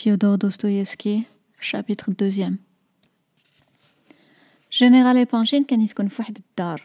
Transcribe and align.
Fyodor 0.00 0.38
Dostoïevski 0.38 1.26
chapitre 1.60 2.12
deuxième 2.12 2.58
جنرال 4.72 5.16
إيبانشين 5.16 5.64
كان 5.64 5.80
يسكن 5.80 6.08
في 6.08 6.22
واحد 6.22 6.38
الدار 6.38 6.84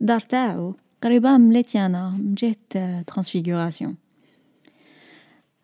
الدار 0.00 0.20
تاعو 0.20 0.74
قريبة 1.02 1.36
من 1.36 1.52
ليتيينايا 1.52 2.10
من 2.10 2.34
جهة 2.34 3.02
ترانسفيغوراسيون 3.02 3.96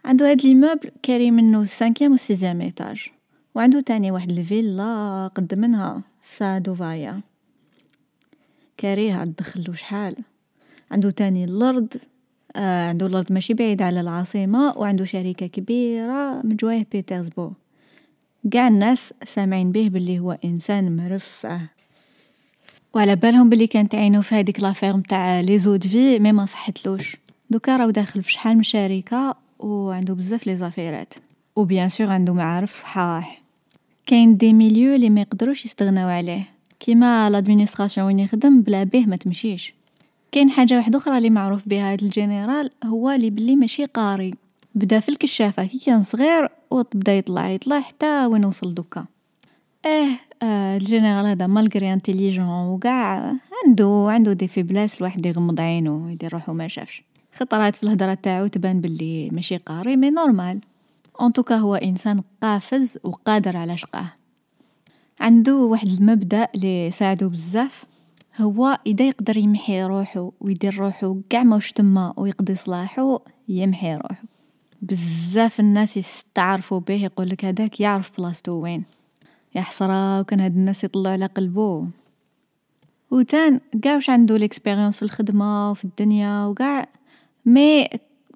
عندو 0.04 0.24
هاد 0.24 0.42
l'immeuble 0.42 0.90
كاري 1.02 1.30
منو 1.30 1.62
ال 1.62 1.67
cinquième 1.67 2.12
و 2.12 2.14
ال 2.14 2.20
sixième 2.20 2.60
étage 2.60 3.08
و 3.54 3.60
عندو 3.60 3.80
تاني 3.80 4.10
واحد 4.10 4.30
الفيلا 4.30 5.30
قد 5.34 5.54
منها 5.54 6.02
في 6.22 6.36
سادوفايا 6.36 7.20
كاريها 8.76 9.24
تدخلو 9.24 9.72
شحال 9.72 10.16
عندو 10.90 11.10
تاني 11.10 11.44
اللرض 11.44 11.96
آه 11.96 12.13
عندو 12.56 13.06
اللرض 13.06 13.32
ماشي 13.32 13.54
بعيد 13.54 13.82
على 13.82 14.00
العاصمة 14.00 14.72
و 14.76 14.84
عندو 14.84 15.04
شركة 15.04 15.46
كبيرة 15.46 16.40
من 16.44 16.56
جوايه 16.56 16.86
بيترسبورغ. 16.92 17.52
قاع 18.52 18.68
الناس 18.68 19.14
سامعين 19.26 19.72
بيه 19.72 19.88
بلي 19.88 20.18
هو 20.18 20.38
إنسان 20.44 20.96
مرفه. 20.96 21.60
و 22.94 22.98
على 22.98 23.16
بالهم 23.16 23.48
بلي 23.48 23.66
كانت 23.66 23.94
عينو 23.94 24.22
في 24.22 24.34
هاديك 24.34 24.60
l'affaire 24.60 24.96
نتاع 24.96 25.40
les 25.40 25.58
eaux-de-vie 25.58 26.18
mais 26.18 26.32
ما 26.32 26.46
صحتلوش. 26.46 27.16
دوكا 27.50 27.76
راهو 27.76 27.90
داخل 27.90 28.22
في 28.22 28.32
شحال 28.32 28.56
من 28.56 28.62
شركة 28.62 29.36
و 29.58 29.90
عندو 29.90 30.14
بزاف 30.14 30.46
les 30.46 30.56
affaires. 30.56 31.14
و 31.56 31.64
bien 31.64 31.88
sûr 31.88 32.06
عندو 32.06 32.34
معارف 32.34 32.72
صحاح. 32.72 33.42
كاين 34.06 34.36
des 34.36 34.52
milieux 34.52 34.94
لي 34.94 35.10
ما 35.10 35.20
يقدروش 35.20 35.64
يستغناو 35.64 36.08
عليه. 36.08 36.48
كيما 36.80 37.30
l'administration 37.30 38.06
وين 38.06 38.18
يخدم 38.18 38.62
بلا 38.62 38.84
بيه 38.84 39.04
تمشيش. 39.04 39.74
كاين 40.34 40.50
حاجة 40.50 40.78
وحدوخرى 40.78 41.20
لي 41.20 41.30
معروف 41.30 41.68
بيها 41.68 41.92
هاد 41.92 42.02
الجنرال 42.02 42.70
هو 42.84 43.10
لي 43.10 43.30
بلي 43.30 43.56
ماشي 43.56 43.84
قاري. 43.84 44.34
بدا 44.74 45.00
في 45.00 45.08
الكشافة 45.08 45.64
كي 45.64 45.78
كان 45.78 46.02
صغير 46.02 46.48
و 46.70 46.82
بدا 46.94 47.18
يطلع 47.18 47.48
يطلع 47.48 47.80
حتى 47.80 48.26
وين 48.26 48.44
وصل 48.44 48.74
دوكا. 48.74 49.04
إيه 49.86 50.20
آه 50.42 50.76
الجنرال 50.76 51.26
هذا 51.26 51.46
malgré 51.46 51.92
intelligent 51.92 52.46
و 52.46 52.80
قاع 52.82 53.32
عندو 53.64 54.08
عندو 54.08 54.32
des 54.32 54.48
faiblesses 54.48 54.98
الواحد 54.98 55.26
يغمض 55.26 55.60
عينو 55.60 56.08
يدير 56.08 56.32
روحو 56.32 56.66
شافش 56.66 57.02
خطرات 57.32 57.76
في 57.76 57.82
الهضرة 57.82 58.14
تاعو 58.14 58.46
تبان 58.46 58.80
بلي 58.80 59.30
ماشي 59.30 59.56
قاري 59.56 59.96
mais 59.96 60.10
normal 60.10 60.60
en 61.20 61.32
tout 61.32 61.46
cas 61.46 61.56
هو 61.56 61.74
إنسان 61.74 62.22
قافز 62.42 62.98
و 63.04 63.10
قادر 63.10 63.56
على 63.56 63.76
شقاه. 63.76 64.12
عندو 65.20 65.70
واحد 65.70 65.88
المبدأ 65.88 66.48
لي 66.54 66.90
ساعدو 66.90 67.28
بزاف. 67.28 67.84
هو 68.40 68.78
إذا 68.86 69.04
يقدر 69.08 69.36
يمحي 69.36 69.82
روحو 69.82 70.32
و 70.40 70.48
يدير 70.48 70.78
روحو 70.78 71.20
قاع 71.32 71.42
ماهوش 71.42 71.72
تما 71.72 72.14
و 72.16 72.26
يقضي 72.26 72.54
صلاحو 72.54 73.18
يمحي 73.48 73.94
روحو 73.94 74.26
بزاف 74.82 75.60
الناس 75.60 75.96
يستعرفوا 75.96 76.80
به 76.80 77.04
يقولك 77.04 77.44
هداك 77.44 77.80
يعرف 77.80 78.10
بلاصتو 78.18 78.52
وين. 78.52 78.84
يا 79.54 79.60
حسرة 79.60 80.20
وكان 80.20 80.40
هاد 80.40 80.56
الناس 80.56 80.84
يطلعوا 80.84 81.12
على 81.12 81.26
قلبو. 81.26 81.86
وتان 83.10 83.60
قاع 83.84 83.94
واش 83.94 84.10
عندو 84.10 84.36
l'expérience 84.36 84.96
في 84.96 85.02
الخدمة 85.02 85.70
و 85.70 85.74
في 85.74 85.84
الدنيا 85.84 86.46
و 86.46 86.52
قاع 86.52 86.88
mais 87.46 87.88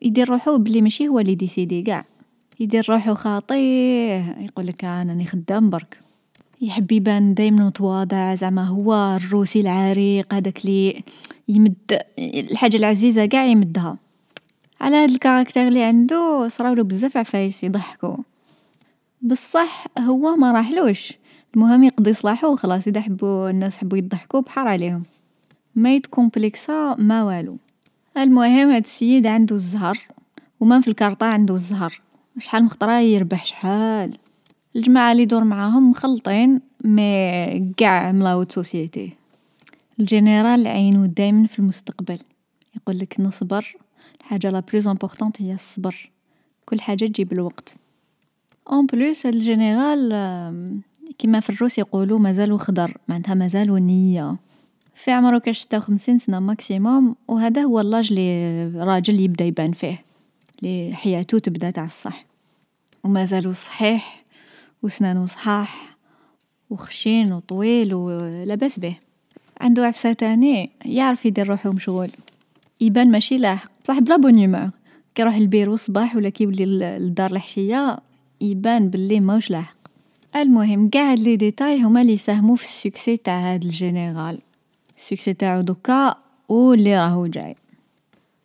يدير 0.02 0.30
روحو 0.30 0.58
بلي 0.58 0.82
ماشي 0.82 1.08
هو 1.08 1.20
لي 1.20 1.34
décidé 1.34 1.82
قاع. 1.82 2.04
يدير 2.60 2.86
روحو 2.90 3.14
خاطيه 3.14 4.36
يقولك 4.38 4.84
أنا 4.84 5.12
راني 5.12 5.26
خدام 5.26 5.70
برك. 5.70 6.00
يحب 6.60 6.92
يبان 6.92 7.34
دايما 7.34 7.66
متواضع 7.66 8.34
زعما 8.34 8.64
هو 8.64 9.16
الروسي 9.16 9.60
العريق 9.60 10.34
هداك 10.34 10.66
لي 10.66 11.04
يمد 11.48 12.02
الحاجة 12.18 12.76
العزيزة 12.76 13.26
قاع 13.26 13.44
يمدها. 13.44 13.96
على 14.80 14.96
هاد 14.96 15.10
الكاركتير 15.10 15.68
لي 15.68 15.82
عندو 15.82 16.48
صراولو 16.48 16.84
بزاف 16.84 17.16
عفايس 17.16 17.64
يضحكو. 17.64 18.16
بصح 19.22 19.86
هو 19.98 20.36
ما 20.36 20.52
راحلوش. 20.52 21.12
المهم 21.54 21.84
يقضي 21.84 22.12
صلاحو 22.12 22.52
و 22.52 22.56
خلاص 22.56 22.86
إذا 22.86 23.00
حبو 23.00 23.48
الناس 23.48 23.78
حبو 23.78 23.96
يضحكو 23.96 24.40
بحال 24.40 24.68
عليهم. 24.68 25.02
ما 25.74 25.94
يتكومبليكسا 25.94 26.94
ما 26.98 27.24
والو. 27.24 27.56
المهم 28.16 28.70
هاد 28.70 28.84
السيد 28.84 29.26
عندو 29.26 29.54
الزهر 29.54 29.98
و 30.60 30.64
مام 30.64 30.80
في 30.80 30.88
الكارطة 30.88 31.26
عندو 31.26 31.56
الزهر. 31.56 32.00
شحال 32.38 32.62
من 32.62 32.70
خطرة 32.70 32.98
يربح 33.00 33.44
شحال. 33.46 34.18
الجماعة 34.76 35.12
لي 35.12 35.22
يدور 35.22 35.44
معاهم 35.44 35.90
مخلطين 35.90 36.60
mais 36.84 37.72
قاع 37.80 38.12
م 38.12 38.17
la 38.17 38.27
haute 38.27 38.52
société 38.52 39.12
الجنرال 40.00 40.66
عينو 40.66 41.06
دايما 41.06 41.46
في 41.46 41.58
المستقبل. 41.58 42.18
يقولك 42.76 43.20
نصبر 43.20 43.76
الحاجة 44.20 44.50
la 44.50 44.60
plus 44.60 44.88
importante 44.88 45.42
هي 45.42 45.54
الصبر. 45.54 46.10
كل 46.64 46.80
حاجة 46.80 47.06
تجي 47.06 47.24
بالوقت 47.24 47.74
en 48.70 48.86
plus 48.86 49.26
هاد 49.26 49.34
الجنرال 49.34 50.80
كيما 51.18 51.40
في 51.40 51.50
الروس 51.50 51.78
يقولو 51.78 52.18
مازالو 52.18 52.58
خضر 52.58 52.96
معنتها 53.08 53.34
مازالو 53.34 53.76
نية. 53.76 54.36
في 54.94 55.10
عمرو 55.10 55.40
كاش 55.40 55.58
ستة 55.58 55.78
و 55.78 55.80
خمسين 55.80 56.18
سنة 56.18 56.40
maximum 56.40 57.16
و 57.28 57.38
هو 57.58 57.80
l'âge 57.80 58.12
لي 58.12 58.66
راجل 58.76 59.20
يبدأ 59.20 59.44
يبان 59.44 59.72
فيه. 59.72 60.04
لي 60.62 60.94
حياتو 60.94 61.38
تبدأ 61.38 61.70
تاع 61.70 61.84
الصح 61.84 62.24
و 63.04 63.08
مازالو 63.08 63.52
صحيح. 63.52 64.17
و 64.82 64.88
سنانو 64.88 65.26
صحاح 65.26 65.96
و 66.70 66.76
خشين 66.76 67.32
و 67.32 67.40
طويل 67.40 67.94
و 67.94 68.10
لاباس 68.44 68.78
بيه 68.78 69.00
عندو 69.60 69.82
عفسة 69.82 70.12
تاني 70.12 70.70
يعرف 70.84 71.26
يدير 71.26 71.48
روحو 71.48 71.72
مشغول. 71.72 72.10
يبان 72.80 73.10
ماشي 73.10 73.36
لاحق 73.36 73.70
بصح 73.84 73.98
ب 73.98 74.04
la 74.04 74.16
bonne 74.16 74.38
humeur 74.38 74.70
كي 75.14 75.22
يروح 75.22 75.36
للبيرو 75.36 75.74
الصباح 75.74 76.16
ولا 76.16 76.28
كي 76.28 76.44
يولي 76.44 76.66
للدار 76.66 77.30
الحشية 77.30 77.98
يبان 78.40 78.88
بلي 78.88 79.20
ماهوش 79.20 79.50
لاحق. 79.50 79.76
المهم 80.36 80.90
قاع 80.90 81.12
هاد 81.12 81.18
les 81.18 81.36
détails 81.36 81.82
هما 81.82 82.04
لي 82.04 82.12
يساهمو 82.12 82.54
في 82.54 82.64
ال 82.64 82.72
succès 82.72 83.16
تاع 83.16 83.54
هاد 83.54 83.64
الجنرال. 83.64 84.38
ال 84.96 85.01
succès 85.01 85.32
تاعو 85.32 85.60
دوكا 85.60 86.14
و 86.48 86.74
لي 86.74 87.00
راهو 87.00 87.26
جاي. 87.26 87.56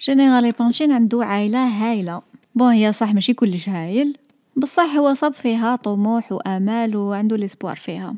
جنرال 0.02 0.46
ايبانشين 0.46 0.92
عندو 0.92 1.22
عايلة 1.22 1.68
هايلة. 1.68 2.22
bon 2.56 2.72
هي 2.72 2.92
صح 2.92 3.14
ماشي 3.14 3.34
كلش 3.34 3.70
هايل. 3.70 4.18
بصح 4.58 4.96
هو 4.96 5.14
صاب 5.14 5.34
فيها 5.34 5.76
طموح 5.76 6.32
و 6.32 6.38
امال 6.38 6.96
و 6.96 7.14
عندو 7.14 7.36
l'espoir 7.36 7.76
فيها. 7.76 8.16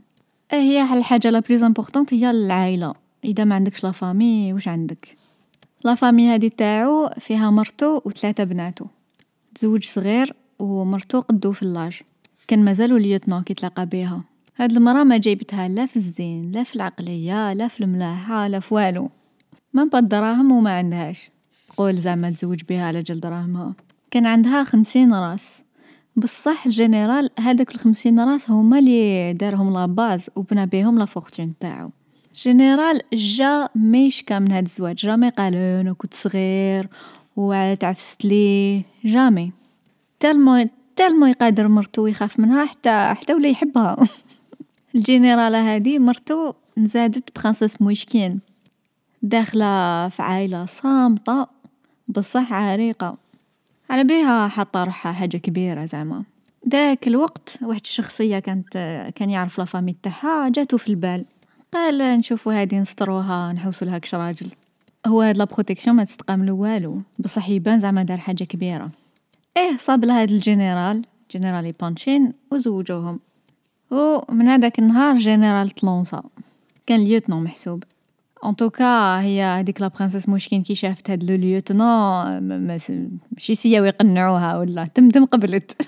آه 0.52 0.56
هي 0.56 0.94
الحاجة 0.94 1.30
la 1.30 1.40
plus 1.40 1.64
importante 1.64 2.14
هي 2.14 2.32
العايلة 2.32 2.94
إذا 3.26 3.44
ما 3.44 3.56
عندكش 3.56 3.84
la 3.84 3.92
famille 3.92 4.54
واش 4.54 4.68
عندك؟ 4.68 5.18
la 5.84 5.96
famille 5.96 6.28
هادي 6.28 6.50
تاعو 6.50 7.10
فيها 7.20 7.50
مرتو 7.50 8.02
و 8.06 8.12
ثلاثة 8.12 8.44
بناتو. 8.44 8.86
تزوج 9.56 9.84
صغير 9.84 10.34
و 10.60 10.84
مرتو 10.84 11.20
قدو 11.20 11.52
في 11.52 11.64
l'âge. 11.64 12.02
كان 12.48 12.66
مازالو 12.66 12.98
lieutenant 12.98 13.44
كي 13.44 13.54
تلاقى 13.54 13.86
بيها. 13.86 14.22
هاد 14.58 14.72
المرا 14.72 15.04
ما 15.04 15.18
جايبتها 15.18 15.68
لا 15.68 15.86
في 15.86 15.96
الزين 15.96 16.52
لا 16.52 16.64
في 16.64 16.76
العقلية 16.76 17.54
لا 17.54 17.68
في 17.68 17.84
الملاحة 17.84 18.48
لا 18.48 18.60
في 18.60 18.74
والو. 18.74 19.10
même 19.74 19.90
pas 19.90 20.00
الدراهم 20.00 20.52
و 20.52 20.60
ما 20.60 20.78
عندهاش. 20.78 21.30
قول 21.78 21.96
زعما 21.96 22.32
تزوج 22.32 22.64
بيها 22.64 22.86
على 22.86 23.02
جال 23.02 23.20
دراهمها 23.20 23.74
كان 24.12 24.26
عندها 24.26 24.64
خمسين 24.64 25.14
راس. 25.14 25.65
بصح 26.18 26.66
الجنرال 26.66 27.30
هادوك 27.40 27.76
الخمسين 27.76 28.20
راس 28.20 28.50
هما 28.50 28.82
لي 28.82 29.34
دارهم 29.34 29.74
la 29.74 29.92
base 29.92 30.30
و 30.36 30.42
بنا 30.42 30.66
بيهم 30.66 31.00
la 31.00 31.06
fortune 31.06 31.54
تاعو. 31.60 31.92
جنرال 32.36 33.02
جا 33.14 33.70
ما 33.76 33.98
يشكى 33.98 34.40
من 34.40 34.52
هاد 34.52 34.66
الزواج 34.66 34.96
jamais 34.96 35.30
قال 35.30 35.56
أنا 35.56 35.94
كنت 35.94 36.14
صغير 36.14 36.88
و 37.36 37.74
تعفست 37.74 38.26
ليه 38.26 38.84
jamais. 39.06 39.52
tellement 40.20 40.70
tellement 40.96 41.26
يقادر 41.26 41.68
مرتو 41.68 42.08
يخاف 42.08 42.40
منها 42.40 42.66
حتى 42.66 43.14
حتى 43.14 43.34
ولا 43.34 43.48
يحبها. 43.50 43.98
الجنرالة 44.96 45.74
هادي 45.76 46.00
مرتو 46.00 46.54
نزادت 46.78 47.40
princesse 47.40 47.82
مويشكين. 47.82 48.40
داخلة 49.22 50.10
في 50.10 50.22
عايلة 50.22 50.66
صامتة 50.66 51.48
بصح 52.08 52.54
عريقة. 52.54 53.25
على 53.90 54.04
بيها 54.04 54.48
حاطة 54.48 54.84
روحها 54.84 55.12
حاجة 55.12 55.38
كبيرة 55.38 55.86
زعما. 55.86 56.24
داك 56.66 57.08
الوقت 57.08 57.58
واحد 57.62 57.82
الشخصية 57.84 58.40
كانت 58.40 58.74
كان 59.16 59.30
يعرف 59.30 59.60
la 59.60 59.68
famille 59.68 59.96
تاعها 60.04 60.50
جاتو 60.50 60.78
في 60.78 60.88
البال. 60.88 61.26
قال 61.74 61.98
نشوفو 61.98 62.50
هادي 62.50 62.80
نستروها 62.80 63.54
نحوسولها 63.54 63.98
كش 63.98 64.16
راجل. 64.16 64.48
هو 65.08 65.22
هاد 65.22 65.38
la 65.38 65.44
protection 65.44 65.96
ما 65.96 66.04
تستقاملو 66.04 66.58
والو. 66.58 67.02
بصح 67.20 67.50
يبان 67.50 67.80
زعما 67.80 68.04
دار 68.04 68.18
حاجة 68.18 68.44
كبيرة. 68.44 68.92
إيه 69.58 69.78
صاب 69.78 70.06
لهاد 70.06 70.32
الجنرال 70.32 71.06
جنرال 71.32 71.72
إيبانشين 71.72 72.34
و 72.52 72.58
زوجوهم 72.58 73.20
و 73.92 74.32
من 74.32 74.50
النهار 74.80 75.18
جنرال 75.18 75.70
تلونسا. 75.70 76.24
كان 76.88 77.00
lieutenant 77.00 77.44
محسوب. 77.44 77.84
en 78.50 78.56
tout 78.56 78.93
cas 78.93 79.22
هي 79.22 79.44
هذيك 79.44 79.82
la 79.82 79.88
princesse 79.88 80.30
موشكين 80.30 80.64
كي 80.64 80.76
شافت 80.76 81.10
هاد 81.10 81.24
le 81.24 81.36
lieutenant 81.36 82.40
ماشي 82.68 83.56
سياو 83.56 83.86
يقنعوها 83.86 84.58
ولا 84.58 84.86
تمتم 84.86 85.26
قبلت. 85.26 85.82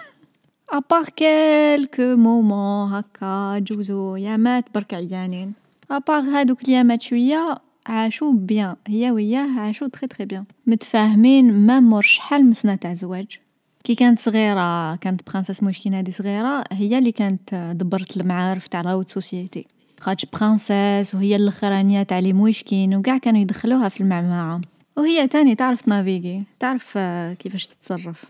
après 0.70 1.04
quelques 1.04 2.16
moments 2.16 2.94
هكا 2.94 3.60
جوزو 3.60 4.16
يامات 4.16 4.66
برك 4.76 4.94
عيانين. 4.94 5.54
après 5.92 6.22
هادوك 6.22 6.64
اليامات 6.64 7.02
شوية 7.02 7.58
عاشو 7.88 8.32
bien. 8.32 8.76
هي 8.88 9.12
وياه 9.12 9.60
عاشو 9.60 9.88
très 9.88 10.08
très 10.08 10.26
bien 10.26 10.46
متفاهمين 10.68 11.54
même 11.54 11.84
مور 11.84 12.02
شحال 12.02 12.46
من 12.46 12.54
سنة 12.54 12.76
تاع 12.76 12.94
زواج. 12.94 13.40
كي 13.84 13.96
كانت 13.96 14.20
صغيرة 14.20 14.96
كانت 14.96 15.30
princesse 15.30 15.64
موشكين 15.64 15.94
هادي 15.94 16.12
صغيرة 16.12 16.64
هي 16.72 16.98
اللي 16.98 17.12
كانت 17.12 17.56
دبرت 17.56 18.18
المعارف 18.18 18.68
تاع 18.68 18.82
la 18.82 18.90
haute 18.90 19.10
société 19.10 19.68
خاطش 20.00 20.26
princesse 20.26 21.16
وهي 21.16 21.36
الأخرانية 21.36 22.04
تاع 22.04 22.20
les 22.20 22.34
موشكين 22.34 22.96
وقاع 22.96 23.18
كانوا 23.18 23.42
يدخلوها 23.42 23.90
في 23.90 24.02
المعمعة. 24.02 24.62
وهي 24.98 25.28
تاني 25.28 25.56
تعرف 25.56 25.82
تنافيغي 25.82 26.44
تعرف 26.60 26.98
كيفاش 27.40 27.66
تتصرف. 27.66 28.24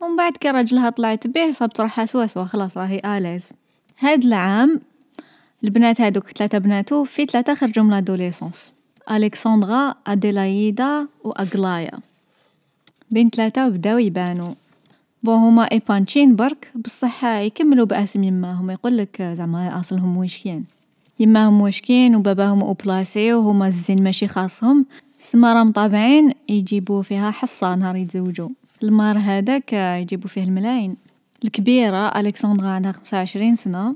ومن 0.00 0.16
بعد 0.16 0.36
كي 0.36 0.50
راجلها 0.50 0.90
طلعت 0.90 1.26
به 1.26 1.52
صابت 1.52 1.80
روحها 1.80 2.06
سوا 2.06 2.26
سوا 2.26 2.44
خلاص 2.44 2.76
راهي 2.76 3.00
à 3.04 3.10
l'aise. 3.10 3.50
هاد 3.98 4.24
العام 4.24 4.80
البنات 5.64 6.00
هادوك 6.00 6.30
ثلاثة 6.30 6.58
بناتو 6.58 7.04
في 7.04 7.26
ثلاثة 7.26 7.54
خرجوا 7.54 7.84
من 7.84 7.90
l'adolescence 7.90 8.72
ألكسندرا 9.10 9.94
أديلايدا 10.06 11.06
وأغلايا. 11.24 11.98
بين 13.10 13.28
ثلاثة 13.28 13.66
وبداو 13.66 13.98
يبانو. 13.98 14.54
bon 15.22 15.34
هما 15.34 15.62
ايبانشين 15.62 16.36
برك 16.36 16.72
بصح 16.74 17.24
يكملوا 17.24 17.86
بأسم 17.86 18.24
يماهم. 18.24 18.70
يقولك 18.70 19.22
زعما 19.22 19.80
أصلهم 19.80 20.16
ويشكين 20.16 20.64
يماهم 21.20 21.62
وشكين 21.62 22.16
وباباهم 22.16 22.62
haut 22.62 22.93
placé 22.93 23.32
وهما 23.32 23.66
الزين 23.66 24.02
ماشي 24.02 24.28
خاصهم. 24.28 24.86
سما 25.18 25.54
راهم 25.54 25.72
طابعين 25.72 26.32
يجيبوا 26.48 27.02
فيها 27.02 27.30
حصة 27.30 27.74
نهار 27.74 27.96
يتزوجوا 27.96 28.48
المار 28.82 29.18
هذاك 29.18 29.72
يجيبوا 29.72 30.28
فيه 30.28 30.44
الملاين 30.44 30.96
الكبيرة 31.44 32.08
ألكسندرا 32.20 32.68
عندها 32.68 32.92
خمسة 32.92 33.16
وعشرين 33.16 33.56
سنة. 33.56 33.94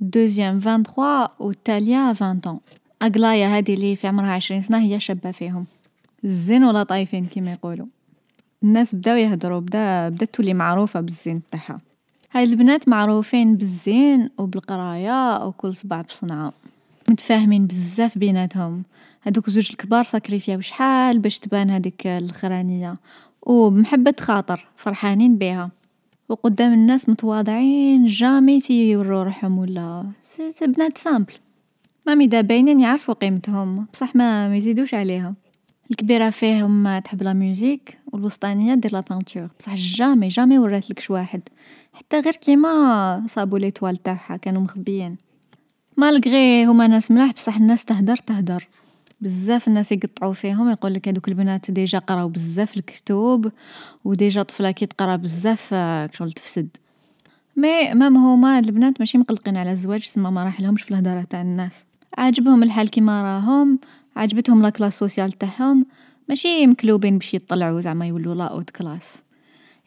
deuxième 0.00 0.60
vingt-trois 0.60 1.26
والتالية 1.38 2.12
vingt 2.12 2.40
ans 2.40 2.60
أغلايا 3.02 3.56
هادي 3.56 3.74
اللي 3.74 3.96
في 3.96 4.06
عمرها 4.06 4.32
عشرين 4.32 4.60
سنة 4.60 4.78
هي 4.78 5.00
شابة 5.00 5.30
فيهم. 5.30 5.66
الزين 6.24 6.64
ولا 6.64 6.82
طايفين 6.82 7.26
كيما 7.26 7.52
يقولوا 7.52 7.86
الناس 8.62 8.94
بداو 8.94 9.16
يهدروا 9.16 9.60
بدا 9.60 10.08
بدات 10.08 10.34
تولي 10.34 10.54
معروفة 10.54 11.00
بالزين 11.00 11.42
تاعها. 11.50 11.78
هاي 12.32 12.44
البنات 12.44 12.88
معروفين 12.88 13.56
بالزين 13.56 14.30
وبالقراية 14.38 15.46
وكل 15.46 15.74
صباع 15.74 16.00
بصنعة 16.00 16.52
متفاهمين 17.08 17.66
بزاف 17.66 18.18
بيناتهم. 18.18 18.82
هادوك 19.22 19.50
زوج 19.50 19.68
الكبار 19.70 20.04
ساكريفياو 20.04 20.60
شحال 20.60 21.18
باش 21.18 21.38
تبان 21.38 21.70
هذيك 21.70 22.06
الاخرانية 22.06 22.96
وبمحبة 23.42 24.14
خاطر 24.20 24.66
فرحانين 24.76 25.38
بيها. 25.38 25.70
وقدام 26.28 26.72
الناس 26.72 27.08
متواضعين 27.08 28.06
jamais 28.06 28.60
يورو 28.60 29.22
روحهم 29.22 29.58
voilà 29.58 30.06
c'est 30.50 30.66
بنات 30.66 30.98
simples 30.98 31.34
مامي 32.06 32.26
دا 32.26 32.40
باينين 32.40 32.80
يعرفوا 32.80 33.14
قيمتهم. 33.14 33.86
بصح 33.92 34.16
ما 34.16 34.56
يزيدوش 34.56 34.94
عليها. 34.94 35.34
الكبيرة 35.90 36.30
فيهم 36.30 36.98
تحب 36.98 37.22
la 37.22 37.32
musique 37.32 37.98
والوسطانية 38.12 38.74
دير 38.74 38.92
la 38.92 39.00
peinture 39.00 39.48
بصح 39.60 39.74
jamais 39.74 40.28
jamais 40.28 40.58
وراتلكش 40.58 41.10
واحد. 41.10 41.42
حتى 41.92 42.20
غير 42.20 42.32
كيما 42.32 43.24
صابو 43.26 43.56
les 43.56 43.70
toiles 43.70 43.96
تاعها 43.96 44.36
كانوا 44.36 44.62
مخبيين. 44.62 45.16
malgré 45.96 46.64
هما 46.66 46.86
ناس 46.86 47.10
ملاح 47.10 47.32
بصح 47.32 47.56
الناس 47.56 47.84
تهدر 47.84 48.16
تهدر. 48.16 48.68
بزاف 49.20 49.68
الناس 49.68 49.92
يقطعوا 49.92 50.32
فيهم 50.32 50.70
يقول 50.70 50.94
لك 50.94 51.08
هذوك 51.08 51.28
البنات 51.28 51.70
déjà 51.70 51.98
قراو 51.98 52.28
بزاف 52.28 52.76
الكتب 52.76 53.52
و 54.04 54.12
déjà 54.12 54.42
طفلة 54.42 54.70
كي 54.70 54.86
تقرا 54.86 55.16
بزاف 55.16 55.74
شغل 56.12 56.32
تفسد. 56.32 56.68
مي 57.56 57.94
مام 57.94 58.16
هما 58.16 58.58
البنات 58.58 59.00
ماشي 59.00 59.18
مقلقين 59.18 59.56
على 59.56 59.72
الزواج 59.72 60.02
سما 60.02 60.30
ما 60.30 60.44
راح 60.44 60.60
لهمش 60.60 60.82
في 60.82 60.90
الهضره 60.90 61.22
تاع 61.22 61.40
الناس. 61.40 61.84
عاجبهم 62.18 62.62
الحال 62.62 62.90
كيما 62.90 63.22
راهم 63.22 63.78
عجبتهم 64.18 64.62
la 64.62 64.70
classe 64.70 64.98
sociale 64.98 65.32
تاعهم؟ 65.32 65.86
ماشي 66.28 66.66
مكلوبين 66.66 67.18
باش 67.18 67.34
يطلعوا 67.34 67.80
زعما 67.80 68.06
يولوا 68.06 68.34
la 68.34 68.44
haute 68.44 68.70
classe. 68.70 69.22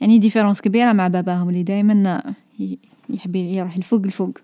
يعني 0.02 0.18
différence 0.18 0.62
كبيرة 0.62 0.94
مع 0.94 1.08
باباهم 1.08 1.50
اللي 1.50 1.64
دائما 1.64 2.24
يحب 3.10 3.36
يروح 3.36 3.76
الفوق 3.76 4.02
الفوق. 4.04 4.38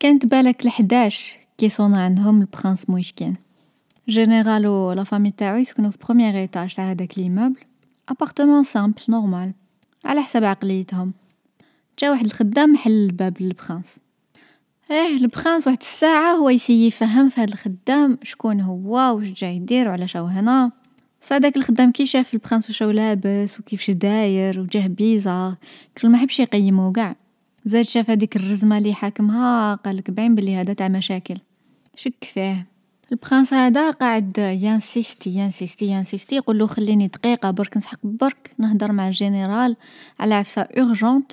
كانت 0.00 0.26
بالك 0.26 0.66
لحداش 0.66 1.38
كي 1.58 1.68
صونا 1.68 2.02
عندهم 2.02 2.40
ال 2.40 2.47
prince 2.47 2.90
مويشكين 2.90 3.36
général 4.08 4.92
و 4.92 4.96
la 4.96 5.04
famille 5.04 5.30
تاعو 5.30 5.56
يسكنو 5.56 5.90
في 5.90 5.98
premier 6.04 6.36
étage 6.38 6.74
تاع 6.74 6.90
هذاك 6.90 7.18
l'immeuble 7.18 7.60
appartement 8.08 8.62
simple 8.62 9.02
normal 9.08 9.52
على 10.04 10.22
حسب 10.22 10.44
عقليتهم. 10.44 11.12
جا 11.98 12.10
واحد 12.10 12.26
الخدام 12.26 12.76
حل 12.76 12.90
الباب 12.90 13.42
لل 13.42 13.56
prince 13.56 13.98
إيه 14.90 15.16
ال 15.16 15.23
prince 15.23 15.66
واحد 15.66 15.78
الساعة 15.80 16.32
هو 16.32 16.50
يسي 16.50 16.86
يفهم 16.86 17.28
في 17.28 17.40
هذا 17.40 17.52
الخدام 17.52 18.18
شكون 18.22 18.60
هو 18.60 19.16
واش 19.16 19.28
جاي 19.28 19.56
يدير 19.56 19.88
وعلاش 19.88 20.16
هو 20.16 20.26
هنا. 20.26 20.72
بصح 21.22 21.38
الخدام 21.56 21.92
كي 21.92 22.06
شاف 22.06 22.34
ال 22.34 22.39
prince 22.39 22.68
واش 22.68 22.82
لابس 22.82 23.60
وكيفاش 23.60 23.90
داير 23.90 24.60
وجاه 24.60 24.86
bizarre 24.86 25.54
كل 25.98 26.08
ما 26.08 26.18
حبش 26.18 26.40
يقيمو 26.40 26.92
قاع 26.92 27.16
زاد 27.64 27.84
شاف 27.84 28.10
هذيك 28.10 28.36
الرزمة 28.36 28.78
اللي 28.78 28.94
حاكمها 28.94 29.74
قالك 29.74 30.10
باين 30.10 30.34
بلي 30.34 30.56
هذا 30.56 30.72
تاع 30.72 30.88
مشاكل. 30.88 31.36
شك 31.94 32.24
فيه. 32.24 32.66
ال 33.12 33.18
prince 33.18 33.54
هذا 33.54 33.90
قاعد 33.90 34.38
ينسيستي 34.38 35.30
ينسيستي 35.30 35.86
ينسيستي 35.86 36.36
يقول 36.36 36.58
له 36.58 36.66
خليني 36.66 37.06
دقيقة 37.06 37.50
برك 37.50 37.76
نسحق 37.76 37.98
برك 38.04 38.50
نهدر 38.58 38.92
مع 38.92 39.08
الجنرال 39.08 39.76
على 40.20 40.34
عفسة 40.34 40.62
urgente 40.62 41.32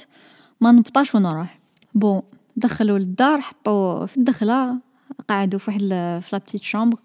ما 0.62 0.72
نبطاش 0.72 1.16
ونروح. 1.16 1.60
bon 1.94 2.22
دخلوا 2.56 3.00
للدار 3.00 3.42
حطوا 3.42 4.06
في 4.06 4.18
الدخلة 4.18 4.78
قعدوا 5.30 5.60
في 5.60 5.72
واحد 5.72 5.80
في 6.24 6.30
la 6.34 6.41
petite 6.41 6.64
chambre 6.64 6.98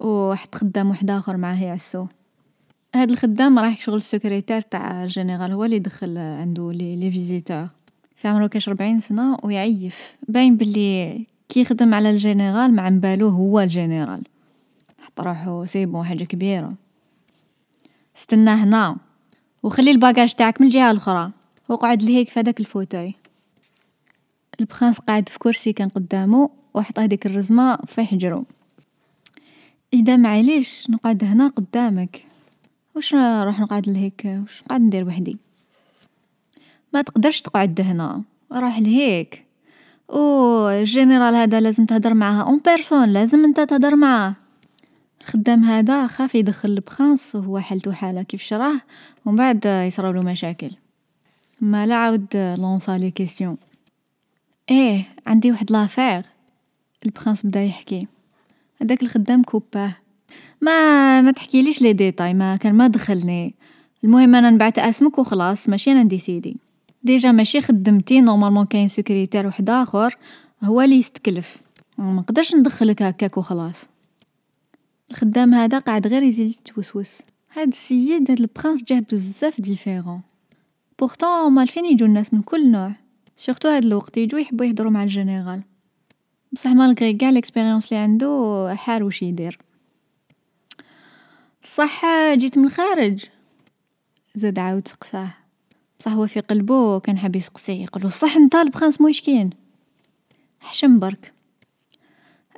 وواحد 0.00 0.54
خدام 0.54 0.90
واحد 0.90 1.10
آخر 1.10 1.36
معاه 1.36 1.62
يعسو. 1.62 2.06
هاد 2.94 3.10
الخدام 3.10 3.58
رايح 3.58 3.80
شغل 3.80 3.96
السكرتير 3.96 4.60
تاع 4.60 5.04
الجنرال 5.04 5.52
هو 5.52 5.64
اللي 5.64 5.78
دخل 5.78 6.18
عنده 6.18 6.72
les 6.72 6.96
les 6.96 7.10
visiteurs. 7.10 7.68
في 8.16 8.28
عمره 8.28 8.46
كاش 8.46 8.68
ربعين 8.68 9.00
سنة 9.00 9.38
ويعيف. 9.42 10.16
باين 10.28 10.56
بلي 10.56 11.26
كي 11.48 11.60
يخدم 11.60 11.94
على 11.94 12.10
الجنرال 12.10 12.74
ما 12.74 12.82
عم 12.82 13.00
بالو 13.00 13.28
هو 13.28 13.60
الجنرال. 13.60 14.22
حط 15.00 15.20
روحو 15.20 15.64
سيبو 15.64 16.02
حاجة 16.02 16.24
كبيرة. 16.24 16.74
استنى 18.16 18.50
هنا. 18.50 18.96
وخلي 19.62 19.90
ال 19.90 19.95
bagages 19.95 20.34
تاعك 20.34 20.60
من 20.60 20.66
الجهة 20.66 20.90
الأخرى. 20.90 21.30
وقعد 21.68 22.02
لهيك 22.02 22.28
في 22.28 22.40
هذاك 22.40 22.60
ال 22.60 22.65
fauteuil. 22.65 23.14
ال 24.60 24.65
prince 24.65 24.98
قاعد 24.98 25.28
في 25.28 25.38
كرسي 25.38 25.72
كان 25.72 25.88
قدامه 25.88 26.50
وحط 26.74 26.98
هذيك 26.98 27.26
الرزمة 27.26 27.76
في 27.76 28.04
حجرو 28.04 28.44
إذا 29.94 30.16
معليش 30.16 30.90
نقعد 30.90 31.24
هنا 31.24 31.48
قدامك. 31.48 32.24
واش 32.94 33.14
نروح 33.14 33.60
نقعد 33.60 33.88
لهيك؟ 33.88 34.22
واش 34.24 34.62
نقعد 34.62 34.80
ندير 34.80 35.06
وحدي؟ 35.08 35.36
ما 36.92 37.02
تقدرش 37.02 37.42
تقعد 37.42 37.80
هنا. 37.80 38.22
راح 38.52 38.78
لهيك. 38.78 39.44
أو 40.10 40.68
الجنرال 40.68 41.34
هذا 41.34 41.60
لازم 41.60 41.86
تهدر 41.86 42.14
معاه. 42.14 42.42
en 42.42 42.60
personne 42.64 43.08
لازم 43.08 43.44
أنت 43.44 43.60
تهدر 43.60 43.96
معاه. 43.96 44.34
الخدام 45.20 45.64
هذا 45.64 46.06
خاف 46.06 46.34
يدخل 46.34 46.68
ال 46.68 46.77
prince 46.77 47.34
وهو 47.34 47.58
حالته 47.58 47.92
حالة 47.92 48.22
كيف 48.22 48.42
شراه 48.42 48.80
ومن 49.24 49.36
بعد 49.36 49.64
يصراولو 49.66 50.22
مشاكل. 50.22 50.70
ما 51.60 51.86
لا 51.86 51.96
عاود 51.96 52.26
لونسا 52.34 52.98
les 52.98 53.10
questions. 53.10 53.56
إيه 54.70 55.04
عندي 55.26 55.50
واحد 55.50 55.72
l'affaire. 55.72 56.22
ال 57.06 57.12
prince 57.12 57.46
بدأ 57.46 57.62
يحكي. 57.62 58.06
هذاك 58.82 59.02
الخدام 59.02 59.42
كوباه. 59.42 59.96
ما 60.60 61.20
ما 61.20 61.30
تحكيليش 61.30 61.82
les 61.82 61.92
détails 61.92 62.34
ما 62.34 62.56
كان 62.56 62.74
ما 62.74 62.86
دخلني. 62.86 63.54
المهم 64.04 64.34
أنا 64.34 64.50
نبعت 64.50 64.78
اسمك 64.78 65.18
وخلاص 65.18 65.68
ماشي 65.68 65.92
أنا 65.92 66.02
نديسيدي 66.02 66.56
déjà 67.02 67.32
ماشي 67.32 67.60
خدمتي 67.60 68.20
normalement 68.20 68.66
كاين 68.66 68.88
سكرتير 68.88 69.46
واحد 69.46 69.70
آخر. 69.70 70.16
هو 70.62 70.80
اللي 70.80 70.96
يستكلف. 70.96 71.56
ما 71.98 72.12
نقدرش 72.12 72.54
ندخلك 72.54 73.02
هكاك 73.02 73.36
وخلاص. 73.36 73.88
الخدام 75.10 75.54
هذا 75.54 75.78
قاعد 75.78 76.06
غير 76.06 76.22
يزيد 76.22 76.50
يتوسوس. 76.50 77.18
هاد 77.52 77.68
السيد 77.68 78.30
هاد 78.30 78.40
ال 78.40 78.46
prince 78.46 78.84
جاه 78.84 79.04
بزاف 79.12 79.60
différent. 79.60 80.20
pourtant 80.98 81.52
موالفين 81.52 81.84
يجو 81.84 82.06
الناس 82.06 82.34
من 82.34 82.42
كل 82.42 82.70
نوع. 82.70 83.03
surtout 83.36 83.68
هاد 83.68 83.84
الوقت 83.84 84.16
يجو 84.16 84.38
يحبو 84.38 84.64
يهدرو 84.64 84.90
مع 84.90 85.02
الجنرال 85.02 85.62
بصح 86.52 86.70
malgré 86.70 87.12
قاع 87.12 87.30
l'expérience 87.30 87.92
لي 87.92 87.98
عندو 87.98 88.68
حار 88.68 89.04
وش 89.04 89.22
يدير 89.22 89.58
صح 91.62 92.02
جيت 92.34 92.58
من 92.58 92.64
الخارج 92.64 93.24
زاد 94.34 94.58
عاود 94.58 94.88
سقساه 94.88 95.34
بصح 96.00 96.12
هو 96.12 96.26
في 96.26 96.40
قلبو 96.40 97.00
كان 97.00 97.18
حاب 97.18 97.36
يسقسيه 97.36 97.82
يقولو 97.82 98.08
صح 98.08 98.36
نتا 98.36 98.62
ال 98.62 98.67
prince 98.67 99.00
مويشكين 99.00 99.50
حشم 100.60 100.98
برك 100.98 101.32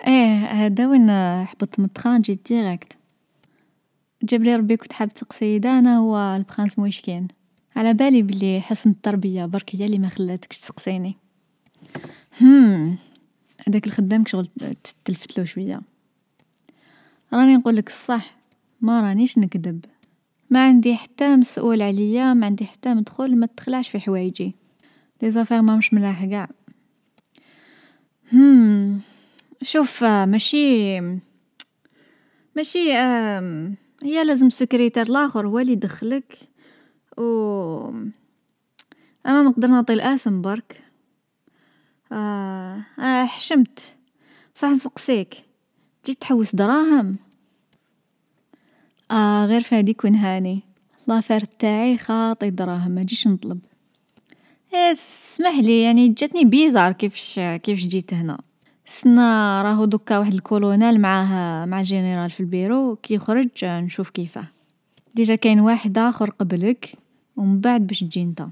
إيه 0.07 0.47
هذا 0.47 0.87
وين 0.87 1.11
حبطت 1.45 1.79
من 1.79 1.85
ال 1.85 1.91
train 1.91 2.21
جيت 2.21 2.49
direct 2.49 2.97
جابلي 4.23 4.57
ربي 4.57 4.77
كنت 4.77 4.93
حاب 4.93 5.09
تسقسي 5.09 5.57
أنا 5.57 5.99
هو 5.99 6.37
ال 6.37 6.43
prince 6.43 6.79
مويشكين 6.79 7.29
على 7.77 7.95
بالي 7.95 8.23
بلي 8.23 8.61
حسن 8.61 8.91
التربية 8.91 9.45
برك 9.45 9.77
هي 9.77 9.87
اللي 9.87 9.99
ما 9.99 10.09
خلاتكش 10.09 10.59
تسقسيني. 10.59 11.17
هم. 12.41 12.99
هذاك 13.69 13.87
الخدام 13.87 14.27
شغل 14.27 14.49
تلفت 15.05 15.39
له 15.39 15.45
شوية. 15.45 15.81
راني 17.33 17.57
نقول 17.57 17.77
لك 17.77 17.89
الصح 17.89 18.37
ما 18.81 19.01
رانيش 19.01 19.39
نكذب. 19.39 19.85
ما 20.51 20.67
عندي 20.67 20.97
حتى 20.97 21.37
مسؤول 21.37 21.83
عليا 21.83 22.35
ما 22.35 22.47
عندي 22.47 22.65
حتى 22.67 22.95
مدخول 22.95 23.37
ما 23.37 23.47
تخلعش 23.47 23.89
في 23.89 24.01
حوايجي. 24.01 24.55
لي 25.23 25.31
زافير 25.31 25.63
ما 25.63 25.77
مش 25.77 25.95
ملاح 25.95 26.25
قاع 26.25 26.49
هم. 28.33 29.01
شوف 29.63 30.05
ماشي 30.05 31.01
ماشي 32.57 32.93
هي 34.03 34.25
لازم 34.25 34.47
السكرتير 34.47 35.09
لآخر 35.09 35.47
هو 35.47 35.59
اللي 35.59 35.73
يدخلك. 35.73 36.39
و 37.17 37.89
أنا 39.27 39.43
نقدر 39.43 39.69
نعطي 39.69 39.93
الاسم 39.93 40.43
برك 40.43 40.83
آه, 42.13 42.81
آه 42.99 43.25
حشمت. 43.25 43.95
بصح 44.55 44.69
نسقسيك. 44.69 45.35
تجي 46.05 46.15
تحوس 46.15 46.55
دراهم. 46.55 47.17
آه 49.11 49.47
غير 49.47 49.61
فاديك 49.61 50.05
ونهاني 50.05 50.63
l'affaire 51.07 51.41
تاعي 51.41 51.99
خاطي 51.99 52.51
دراهم 52.51 52.91
ما 52.91 53.03
جيش 53.03 53.27
نطلب. 53.27 53.59
اسمح 54.75 55.55
لي 55.59 55.83
يعني 55.83 56.09
جاتني 56.09 56.45
bizarre 56.45 56.93
كيفاش 56.93 57.35
كيفاش 57.35 57.87
جيت 57.87 58.15
هنا. 58.15 58.39
سنا 58.85 59.63
راهو 59.63 59.85
دوكا 59.85 60.19
واحد 60.19 60.35
الكولونيل 60.35 61.01
معاه 61.01 61.67
مع 61.67 61.81
الجنرال 61.81 62.31
في 62.31 62.41
البيرو 62.41 62.97
كي 62.97 63.15
يخرج 63.15 63.49
نشوف 63.65 64.11
كيفاه 64.11 64.47
déjà 65.15 65.35
كاين 65.35 65.61
واحد 65.61 65.99
آخر 65.99 66.31
قبلك. 66.31 67.06
ومن 67.37 67.61
بعد 67.61 67.87
باش 67.87 68.01
تجي 68.01 68.25
نتا 68.25 68.51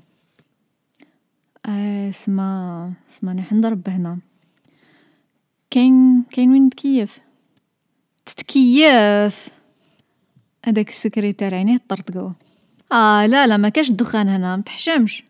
آه 1.66 2.08
اسما 2.08 2.92
اسما 3.10 3.32
راح 3.32 3.52
نضرب 3.52 3.88
هنا 3.88 4.18
كاين 5.70 6.22
كاين 6.22 6.50
وين 6.50 6.70
تكيف؟ 6.70 7.18
تتكيف! 8.26 9.48
هذاك 10.66 10.88
السكرتير 10.88 11.54
عينيه 11.54 11.80
طرطقو 11.88 12.30
آه 12.92 13.26
لا 13.26 13.46
لا 13.46 13.56
ما 13.56 13.68
كاش 13.68 13.90
الدخان 13.90 14.28
هنا 14.28 14.56
متحشمش 14.56 15.24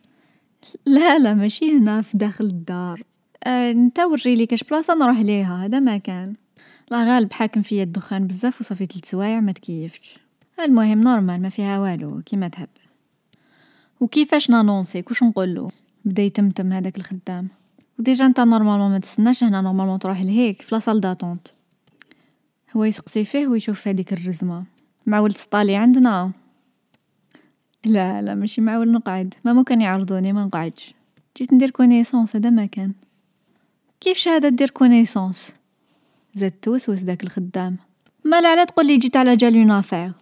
لا 0.86 1.18
لا 1.18 1.34
ماشي 1.34 1.78
هنا 1.78 2.02
في 2.02 2.18
داخل 2.18 2.44
الدار. 2.44 3.02
آه 3.44 3.72
نتا 3.72 4.04
وريلي 4.04 4.46
كاش 4.46 4.64
بلاصة 4.64 4.94
نروح 4.94 5.18
ليها 5.18 5.64
هذا 5.64 5.80
ما 5.80 5.96
كان. 5.96 6.34
الله 6.90 7.04
غالب 7.04 7.32
حاكم 7.32 7.62
فيا 7.62 7.82
الدخان 7.82 8.26
بزاف 8.26 8.60
وصافي 8.60 8.86
تلت 8.86 9.04
سوايع 9.04 9.40
ما 9.40 9.52
تكيفتش. 9.52 10.18
المهم 10.60 11.00
normal 11.00 11.42
ما 11.42 11.48
فيها 11.48 11.78
والو 11.78 12.22
كيما 12.26 12.48
تحب. 12.48 12.68
وكيفاش 14.00 14.50
ن 14.50 14.56
annoncer 14.56 15.02
ك؟ 15.02 15.10
وش 15.10 15.22
نقولو 15.22 15.70
بدا 16.04 16.22
يتمتم 16.22 16.72
هذاك 16.72 16.98
الخدام. 16.98 17.48
و 17.98 18.04
déjà 18.04 18.28
نتا 18.28 18.44
normalement 18.44 18.90
ما 18.90 18.98
تسناش 18.98 19.44
هنا 19.44 19.60
normalement 19.60 19.98
تروح 19.98 20.20
لهيك 20.20 20.62
في 20.62 20.74
la 20.74 20.82
salle 20.82 21.00
d'attente. 21.00 21.48
هو 22.76 22.84
يسقسي 22.84 23.24
فيه 23.24 23.46
ويشوف 23.46 23.88
هذيك 23.88 24.12
الرزمة. 24.12 24.64
معول 25.06 25.32
t'installer 25.32 25.76
عندنا؟ 25.76 26.32
لا 27.84 28.22
لا 28.22 28.34
ماشي 28.34 28.60
معول 28.60 28.92
نقعد. 28.92 29.34
ما 29.44 29.52
ممكن 29.52 29.80
يعرضوني 29.80 30.32
ما 30.32 30.44
نقعدش. 30.44 30.94
جيت 31.36 31.52
ندير 31.52 31.70
connaissance 31.70 32.36
هذا 32.36 32.50
ما 32.50 32.66
كان. 32.66 32.92
كيفاش 34.00 34.18
هادا 34.18 34.48
دير 34.48 34.70
connaissance 34.70 35.52
زاد 36.34 36.50
توسوس 36.50 37.00
داك 37.00 37.22
الخدام. 37.24 37.76
مالا 38.24 38.46
علاه 38.46 38.66
تقول 38.66 38.86
لي 38.86 38.98
جيت 38.98 39.16
على 39.16 39.36
جال 39.36 39.56
une 39.56 39.70
affaire 39.70 40.12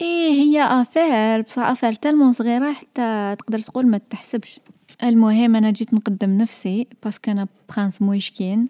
إيه 0.00 0.32
هي 0.32 0.62
affaire 0.62 1.42
بصح 1.42 1.62
افير 1.62 1.92
tellement 1.92 2.32
صغيرة 2.32 2.72
حتى 2.72 3.36
تقدر 3.38 3.60
تقول 3.60 3.86
ما 3.86 3.98
تحسبش. 3.98 4.60
المهم 5.02 5.56
أنا 5.56 5.70
جيت 5.70 5.94
نقدم 5.94 6.30
نفسي 6.38 6.86
parce 7.04 7.20
que 7.20 7.30
أنا 7.30 7.48
prince 7.68 8.02
مويشكين 8.02 8.68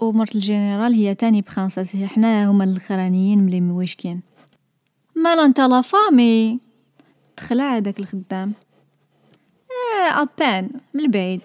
ومرت 0.00 0.34
الجنرال 0.34 0.94
هي 0.94 1.14
تاني 1.14 1.42
princesse 1.42 1.96
حنا 1.96 2.50
هما 2.50 2.64
الأخرانيين 2.64 3.38
م 3.38 3.44
les 3.44 3.60
مويشكين 3.60 4.20
مالا 5.16 5.44
انت 5.44 5.60
la 5.60 5.82
famille 5.82 6.58
تخلع 7.36 7.76
هداك 7.76 7.98
الخدام. 7.98 8.52
إيه 9.70 10.22
ابان 10.22 10.70
من 10.94 11.00
البعيد 11.00 11.40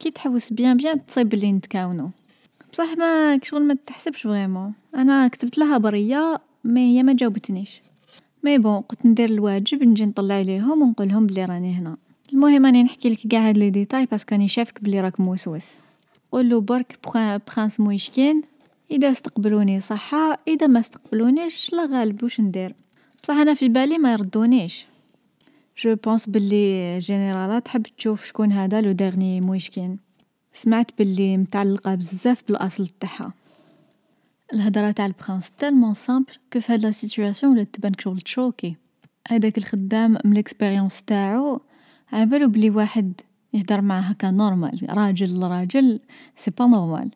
كي 0.00 0.10
تحوس 0.10 0.52
bien 0.52 0.76
bien 0.76 1.06
تصيب 1.06 1.28
بلي 1.28 1.52
نتكاونو. 1.52 2.10
بصح 2.72 2.96
ما 2.98 3.36
كشغل 3.36 3.62
ما 3.62 3.76
تحسبش 3.86 4.22
vraiment. 4.22 4.72
أنا 4.96 5.28
كتبت 5.28 5.58
لها 5.58 5.78
برية 5.78 6.40
mais 6.64 6.98
هي؟ 6.98 7.02
ما 7.02 7.12
جاوبتنيش. 7.12 7.82
mais 8.44 8.58
bon 8.58 8.80
قلت 8.80 9.06
ندير 9.06 9.30
الواجب 9.30 9.82
نجي 9.82 10.06
نطلع 10.06 10.34
عليهم 10.34 10.82
ونقول 10.82 11.08
لهم 11.08 11.26
بلي 11.26 11.44
راني 11.44 11.74
هنا. 11.74 11.96
المهم 12.32 12.66
راني 12.66 12.82
نحكي 12.82 13.08
لك 13.08 13.26
كاع 13.30 13.48
هاد 13.48 13.58
les 13.58 13.70
détails 13.70 14.06
parce 14.06 14.24
que 14.24 14.34
راني 14.34 14.48
شافك 14.48 14.84
بلي 14.84 15.00
راك 15.00 15.20
موسوس. 15.20 15.66
قولو 16.32 16.60
برك 16.60 16.98
prince 17.48 17.80
مويشكين 17.80 18.42
إذا 18.90 19.10
استقبلوني 19.10 19.80
صحة 19.80 20.38
إذا 20.48 20.66
ما 20.66 20.80
استقبلونيش 20.80 21.72
الله 21.72 21.86
غالب 21.86 22.22
واش 22.22 22.40
ندير. 22.40 22.74
بصح 23.22 23.34
أنا 23.34 23.54
في 23.54 23.68
بالي 23.68 23.98
ما 23.98 24.12
يردونيش. 24.12 24.86
je 25.78 25.96
pense 25.96 26.28
بلي 26.28 26.98
الجنرالة 26.98 27.64
تحب 27.64 27.82
تشوف 27.82 28.24
شكون 28.24 28.52
هذا 28.52 28.80
le 28.80 28.92
dernier 28.92 29.40
مويشكين 29.40 29.98
سمعت 30.52 30.90
بلي 30.98 31.36
متعلقة 31.36 31.94
بزاف 31.94 32.42
بالأصل 32.48 32.86
تاعها. 32.86 33.32
الهضرة 34.54 34.90
تاع 34.90 35.06
ال 35.06 35.12
prince 35.12 35.50
tellement 35.58 35.94
simple 35.94 36.32
que 36.52 36.60
في 36.60 36.72
هاد 36.72 36.80
la 36.80 36.90
situation 36.90 37.52
ولات 37.52 37.74
تبان 37.74 37.92
كشغل 37.92 38.20
ت 38.20 38.26
choquer. 38.26 38.76
هذاك 39.28 39.58
الخدام 39.58 40.18
من 40.24 40.32
ال 40.32 40.38
expérience 40.38 41.02
تاعو 41.02 41.60
عبالو 42.12 42.48
بلي 42.48 42.70
واحد 42.70 43.20
يهدر 43.52 43.80
معاه 43.80 44.00
هكا 44.00 44.30
normal 44.30 44.86
راجل 44.90 45.40
لراجل 45.40 46.00
c'est 46.36 46.50
pas 46.50 46.66
normal 46.66 47.10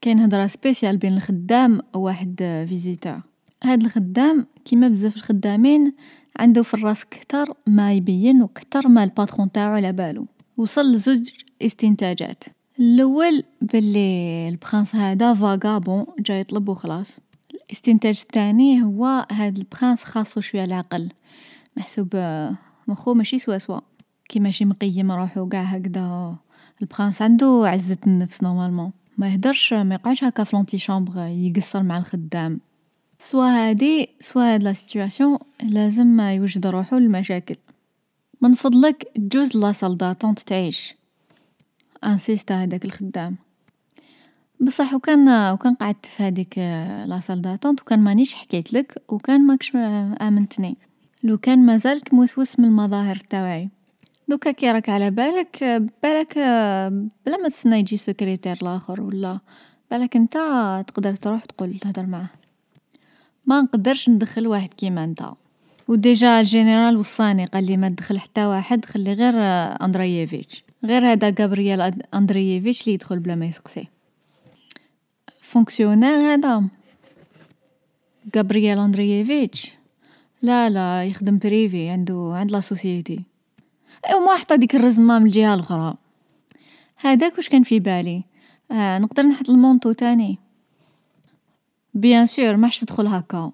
كاين 0.00 0.20
هضرة 0.20 0.46
spéciale 0.46 0.96
بين 0.96 1.12
الخدام 1.12 1.80
وواحد 1.94 2.64
visiteur 2.68 3.20
هاد 3.64 3.82
الخدام 3.82 4.46
كيما 4.64 4.88
بزاف 4.88 5.16
الخدامين 5.16 5.92
عنده 6.38 6.62
في 6.62 6.74
الراس 6.74 7.04
كتر 7.04 7.54
ما 7.66 7.92
يبين 7.92 8.42
وكتر 8.42 8.88
ما 8.88 9.04
ال 9.04 9.11
patron 9.11 9.52
تاعو 9.52 9.72
على 9.72 9.92
بالو. 9.92 10.26
وصل 10.56 10.92
لزوج 10.92 11.30
استنتاجات. 11.62 12.44
الأول 12.80 13.44
بلي 13.62 14.48
ال 14.48 14.55
prince 14.55 14.94
هذا 14.94 15.34
vagabond 15.34 16.06
جاي 16.18 16.40
يطلب 16.40 16.68
وخلاص 16.68 17.20
الاستنتاج 17.54 18.20
الثاني 18.22 18.82
هو 18.82 19.26
هاد 19.32 19.58
ال 19.58 19.65
prince 19.65 20.04
خاصو 20.04 20.40
شوية 20.40 20.64
العقل 20.64 21.08
محسوب 21.76 22.08
مخو 22.88 23.14
ماشي 23.14 23.38
سوا 23.38 23.58
سوا. 23.58 23.80
كي 24.28 24.40
ماشي 24.40 24.64
مقيم 24.64 25.12
روحو 25.12 25.48
قاع 25.48 25.62
هكذا 25.62 26.36
ال 26.82 26.88
prince 26.88 27.22
عنده 27.22 27.62
عزة 27.64 27.98
النفس 28.06 28.42
normalement 28.42 28.92
ما 29.16 29.32
يهدرش 29.32 29.72
ما 29.72 29.94
يقعدش 29.94 30.24
هكا 30.24 30.44
في 30.44 30.56
l'antichambre 30.56 31.26
يقصر 31.26 31.82
مع 31.82 31.98
الخدام. 31.98 32.60
سوا 33.18 33.44
هادي 33.44 34.08
سوا 34.20 34.54
هاد 34.54 34.62
la 34.62 34.72
situation 34.72 35.38
لازم 35.62 36.20
يوجد 36.20 36.66
روحو 36.66 36.98
للمشاكل. 36.98 37.56
من 38.40 38.54
فضلك 38.54 39.12
جوز 39.16 39.56
la 39.56 39.67
salle 39.67 39.96
d'attente 39.96 40.38
تعيش. 40.38 40.97
insista 42.04 42.64
هداك 42.64 42.84
الخدام. 42.84 43.36
بصح 44.60 44.94
وكان 44.94 45.52
وكان 45.52 45.74
قعدت 45.74 46.06
في 46.06 46.22
هذيك 46.22 46.58
la 47.06 47.16
salle 47.16 47.42
d'attente 47.42 47.80
وكان 47.80 47.98
مانيش 47.98 48.34
حكيت 48.34 48.72
لك 48.72 49.02
وكان 49.08 49.46
ماكش 49.46 49.76
آمنتني. 50.20 50.76
لو 51.22 51.38
كان 51.38 51.66
مازالك 51.66 52.14
موسوس 52.14 52.58
من 52.58 52.64
المظاهر 52.64 53.16
تاوعي. 53.16 53.68
دوكا 54.28 54.50
كي 54.50 54.70
راك 54.70 54.88
على 54.88 55.10
بالك 55.10 55.64
بالك 56.02 56.38
بلا 57.26 57.36
ما 57.42 57.48
تسنى 57.48 57.78
يجي 57.78 57.96
سكرتير 57.96 58.58
لآخر 58.62 59.00
ولا 59.00 59.38
بالك 59.90 60.16
نتا 60.16 60.82
تقدر 60.82 61.14
تروح 61.14 61.44
تقول 61.44 61.78
تهدر 61.78 62.06
معاه. 62.06 62.28
ما 63.46 63.60
نقدرش 63.60 64.08
ندخل 64.10 64.46
واحد 64.46 64.74
كيما 64.74 65.06
نتا 65.06 65.34
و 65.88 65.98
déjà 65.98 66.40
الجنرال 66.40 66.96
وصاني 66.96 67.44
قال 67.44 67.66
لي 67.66 67.76
ما 67.76 67.88
تدخل 67.88 68.18
حتى 68.18 68.46
واحد 68.46 68.84
خلي 68.84 69.12
غير 69.12 69.34
أندرييفيتش. 69.84 70.64
غير 70.84 71.12
هذا 71.12 71.34
غابرييل 71.40 71.80
أندرييفيتش 72.14 72.82
اللي 72.82 72.94
يدخل 72.94 73.18
بلا 73.18 73.34
ما 73.34 73.46
يسقسي. 73.46 73.88
fonctionnaire 75.40 76.10
هذا. 76.10 76.64
غابرييل 78.36 78.78
أندرييفيتش. 78.78 79.72
لا 80.42 80.70
لا 80.70 81.04
يخدم 81.04 81.38
privé 81.38 81.88
عنده 81.88 82.32
عند 82.34 82.50
la 82.50 82.60
société 82.60 83.22
ايوا 84.08 84.20
مالا 84.20 84.36
حط 84.36 84.56
ديك 84.56 84.74
الرزمة 84.74 85.18
من 85.18 85.26
الجهة 85.26 85.54
الأخرى. 85.54 85.94
هذاك 86.96 87.36
واش 87.36 87.48
كان 87.48 87.62
في 87.62 87.80
بالي؟ 87.80 88.24
آه 88.70 88.98
نقدر 88.98 89.22
نحط 89.22 89.50
ال 89.50 89.55
manteau 89.55 89.92
تاني. 89.92 90.38
bien 91.94 92.26
sûr 92.26 92.56
ماحش 92.56 92.80
تدخل 92.80 93.06
هكا. 93.06 93.52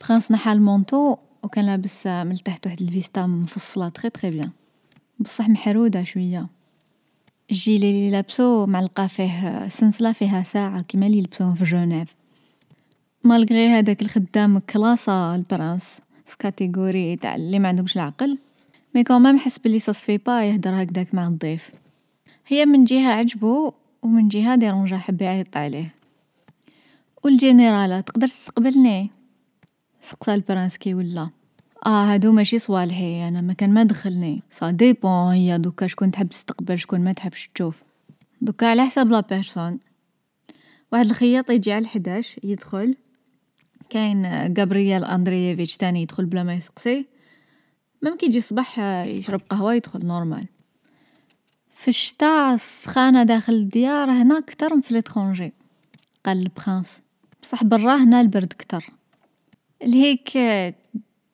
prince 0.00 0.32
نحى 0.32 0.52
ال 0.52 0.60
manteau 0.60 1.16
وكان 1.42 1.66
لابس 1.66 2.06
من 2.06 2.34
تحت 2.34 2.66
واحد 2.66 2.82
الفيستا 2.82 3.26
مفصله 3.26 3.88
très 3.88 4.10
très 4.10 4.30
bien 4.30 4.50
بصح 5.22 5.48
محرودة 5.48 6.04
شوية. 6.04 6.46
الجيلي 7.50 7.90
اللي 7.90 8.10
لابسو 8.10 8.66
معلقة 8.66 9.06
فيه 9.06 9.68
سنسله 9.68 10.12
فيها 10.12 10.42
ساعة 10.42 10.82
كيما 10.82 11.06
اللي 11.06 11.18
يلبسوهم 11.18 11.54
في 11.54 11.64
جنيف. 11.64 12.14
malgré 13.24 13.68
هذاك 13.68 14.02
الخدام 14.02 14.58
classa 14.58 15.34
ال 15.34 15.43
prince 15.43 16.00
في 16.26 16.36
catégorie 16.38 17.16
تاع 17.16 17.36
ما 17.36 17.68
عندهمش 17.68 17.96
العقل. 17.96 18.38
mais 18.94 19.04
quand 19.04 19.23
même 19.23 19.38
حس 19.38 19.58
بلي 19.58 19.78
ساسفي 19.78 20.18
با 20.18 20.44
يهدر 20.44 20.82
هكداك 20.82 21.14
مع 21.14 21.26
الضيف. 21.26 21.70
هي 22.46 22.66
من 22.66 22.84
جهة 22.84 23.12
عجبو 23.12 23.72
ومن 24.02 24.28
جهة 24.28 24.54
dérangea 24.54 24.98
حب 24.98 25.22
يعيط 25.22 25.56
عليه. 25.56 25.94
والجنرالة 27.22 28.00
تقدر 28.00 28.26
تستقبلني؟ 28.26 29.10
سقسا 30.02 30.34
ال 30.34 30.40
prince 30.40 30.76
كي 30.78 30.94
ولا. 30.94 31.30
آه 31.86 32.12
هادو 32.12 32.32
ماشي 32.32 32.58
صوالحي 32.58 33.28
أنا 33.28 33.40
ما 33.40 33.52
كان 33.52 33.74
ما 33.74 33.82
دخلني. 33.82 34.42
ça 34.50 34.70
dépend 34.70 35.32
هي 35.32 35.58
دوكا 35.58 35.86
شكون 35.86 36.10
تحب 36.10 36.28
تستقبل 36.28 36.78
شكون 36.78 37.00
ما 37.00 37.12
تحبش 37.12 37.50
تشوف. 37.54 37.82
دوكا 38.40 38.66
على 38.66 38.86
حساب 38.86 39.10
la 39.10 39.20
personne. 39.20 39.78
واحد 40.92 41.06
الخياط 41.06 41.50
يجي 41.50 41.72
على 41.72 41.82
الحداش 41.82 42.40
يدخل. 42.44 42.96
كاين 43.90 44.26
غابرييل 44.58 45.04
أندرييفيتش 45.04 45.76
تاني 45.76 46.02
يدخل 46.02 46.24
بلا 46.24 46.42
ما 46.42 46.54
يسقسي. 46.54 47.06
même 48.02 48.16
كي 48.16 48.26
يجي 48.26 48.38
الصباح 48.38 48.78
يشرب 49.06 49.40
قهوة 49.50 49.74
يدخل 49.74 50.06
normal. 50.06 50.46
في 51.76 51.88
الشتا 51.88 52.54
السخانة 52.54 53.22
داخل 53.22 53.52
الديار 53.52 54.10
هنا 54.10 54.40
كتر 54.40 54.74
من 54.74 54.80
في 54.80 54.94
l'étranger 54.94 55.52
قال 56.26 56.38
ال 56.38 56.47
prince 56.47 57.02
بصح 57.42 57.64
برا 57.64 57.96
هنا 57.96 58.20
البرد 58.20 58.52
كتر 58.58 58.90
لهيك 59.84 60.28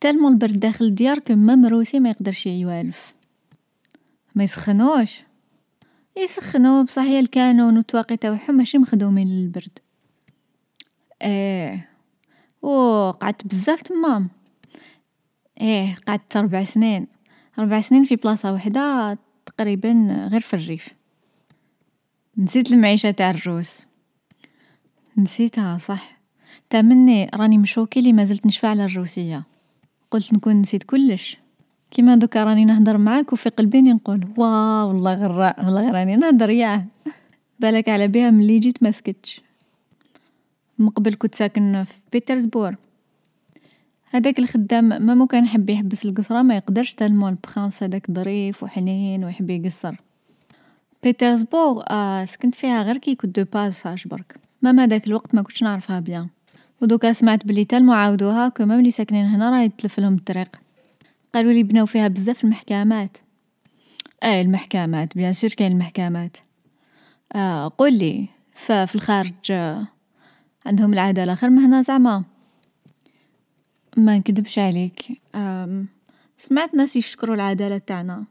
tellement 0.01 0.29
البرد 0.29 0.61
داخل 0.61 0.85
الديار 0.85 1.19
que 1.19 1.35
même 1.35 1.67
روسي 1.67 2.01
ما 2.01 2.11
يقدرش 2.11 2.47
يوالف. 2.47 3.15
ما 4.35 4.45
يسخنوش. 4.45 5.23
يسخنو 6.17 6.85
بصح 6.85 7.03
هي 7.03 7.21
الكانون 7.21 7.77
والتواقي 7.77 8.17
تاوعهم 8.17 8.55
ماشي 8.55 8.79
مخدومين 8.79 9.29
للبرد. 9.29 9.79
إيه 11.23 11.89
و 12.63 12.71
قعدت 13.11 13.47
بزاف 13.47 13.83
تما 13.83 14.29
إيه 15.61 15.95
قعدت 16.07 16.37
ربع 16.37 16.65
سنين. 16.65 17.07
ربع 17.59 17.81
سنين 17.81 18.05
في 18.05 18.17
بلاصة 18.17 18.53
وحدة 18.53 19.19
تقريبا 19.47 20.29
غير 20.33 20.41
في 20.41 20.55
الريف. 20.55 20.89
نسيت 22.39 22.73
المعيشة 22.73 23.11
تاع 23.11 23.31
الروس. 23.31 23.87
نسيتها 25.17 25.79
صح. 25.79 26.19
تامني 26.71 27.31
راني 27.35 27.59
مشوكي 27.59 28.01
لي 28.01 28.13
مازلت 28.13 28.47
نشفى 28.47 28.67
على 28.67 28.85
الروسية. 28.85 29.45
قلت 30.11 30.35
نكون 30.35 30.57
نسيت 30.57 30.85
كلش. 30.85 31.39
كيما 31.91 32.15
دوكا 32.15 32.45
راني 32.45 32.65
نهدر 32.65 32.99
معاك 32.99 33.33
وفي 33.33 33.49
قلبي 33.49 33.83
نقول 33.83 34.29
واو 34.37 34.89
والله 34.89 35.15
غراء 35.15 35.65
والله 35.65 35.91
راني 35.91 36.17
نهدر 36.17 36.51
ياه. 36.51 36.85
بالك 37.61 37.89
على 37.89 38.09
بها 38.09 38.31
ملي 38.31 38.59
جيت 38.59 38.83
ما 38.83 38.91
سكتش. 38.91 39.41
من 40.79 40.89
قبل 40.89 41.15
كنت 41.15 41.35
ساكن 41.35 41.85
في 41.85 42.01
بيترسبور 42.13 42.77
هذاك 44.11 44.39
الخدام 44.39 44.85
même 44.85 45.15
لو 45.15 45.27
كان 45.27 45.45
يحب 45.45 45.71
يحبس 45.71 46.07
القصرة 46.07 46.43
ما 46.43 46.57
يقدرش 46.57 46.95
tellement 46.95 47.29
ال 47.29 47.36
prince 47.36 47.83
هذاك 47.83 48.11
ظريف 48.11 48.63
وحنين 48.63 49.25
ويحب 49.25 49.51
يقصر. 49.51 49.97
بيترسبورغ 51.03 51.83
آه 51.91 52.25
سكنت 52.25 52.55
فيها 52.55 52.83
غير 52.83 52.97
كي 52.97 53.15
كنت 53.15 53.41
de 53.41 53.47
passage 53.53 54.09
برك. 54.09 54.37
même 54.63 54.81
هذاك 54.81 55.07
الوقت 55.07 55.35
ما 55.35 55.43
كنتش 55.43 55.63
نعرفها 55.63 56.01
bien. 56.01 56.29
ودوكا 56.83 57.13
سمعت 57.13 57.47
بلي 57.47 57.65
tellement 57.65 57.93
عاودوها 57.93 58.49
que 58.49 58.65
même 58.65 58.81
لي 58.81 58.91
ساكنين 58.91 59.27
هنا 59.27 59.51
راه 59.51 59.63
يتلف 59.63 60.01
لهم 60.01 60.15
الطريق. 60.15 60.57
قالوا 61.35 61.53
لي 61.53 61.63
بناو 61.63 61.87
فيها 61.87 62.09
بزاف 62.09 62.45
المحكمات. 62.45 63.19
اي 64.25 64.41
المحكمات 64.41 65.17
bien 65.17 65.33
sûr 65.33 65.51
كاين 65.51 65.73
المحكمات. 65.73 66.37
آه 67.33 67.73
قول 67.79 67.93
لي 67.93 68.29
ففي 68.55 68.95
الخارج 68.95 69.33
آه 69.51 69.87
عندهم 70.67 70.93
العدالة 70.93 71.35
خير 71.35 71.51
من 71.51 71.59
هنا 71.59 71.83
زعما. 71.83 72.25
ما 73.97 74.19
نكدبش 74.19 74.59
عليك. 74.59 75.21
سمعت 76.39 76.75
ناس 76.75 76.97
يشكروا 76.97 77.35
العدالة 77.35 77.79
تاعنا. 77.79 78.25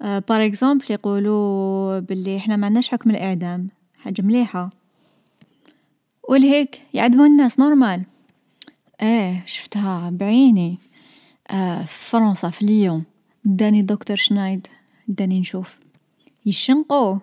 par 0.00 0.46
exemple 0.46 0.84
يقولوا 0.90 1.98
باللي 1.98 2.36
إحنا 2.36 2.56
ما 2.56 2.66
عندناش 2.66 2.90
حكم 2.90 3.10
الإعدام. 3.10 3.68
حاجة 3.98 4.22
مليحة. 4.22 4.70
ولهيه 6.28 6.82
يعدموا 6.94 7.26
الناس 7.26 7.60
normal. 7.60 8.02
إيه 9.02 9.42
شفتها 9.46 10.10
بعيني. 10.10 10.78
آه 11.50 11.82
في 11.82 12.10
فرنسا 12.10 12.50
في 12.50 12.64
ليون 12.64 13.04
داني 13.44 13.82
دكتور 13.82 14.16
شنايدر. 14.16 14.66
داني 15.08 15.40
نشوف. 15.40 15.78
يشنقو. 16.46 17.18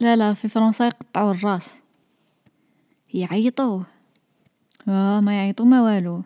لا 0.00 0.16
لا 0.16 0.34
في 0.34 0.48
فرنسا 0.48 0.86
يقطعوا 0.86 1.32
الراس. 1.32 1.74
يعيطوا. 3.14 3.82
آه 4.88 5.20
ما 5.20 5.36
يعيطوا 5.36 5.66
ما 5.66 5.82
والو. 5.82 6.22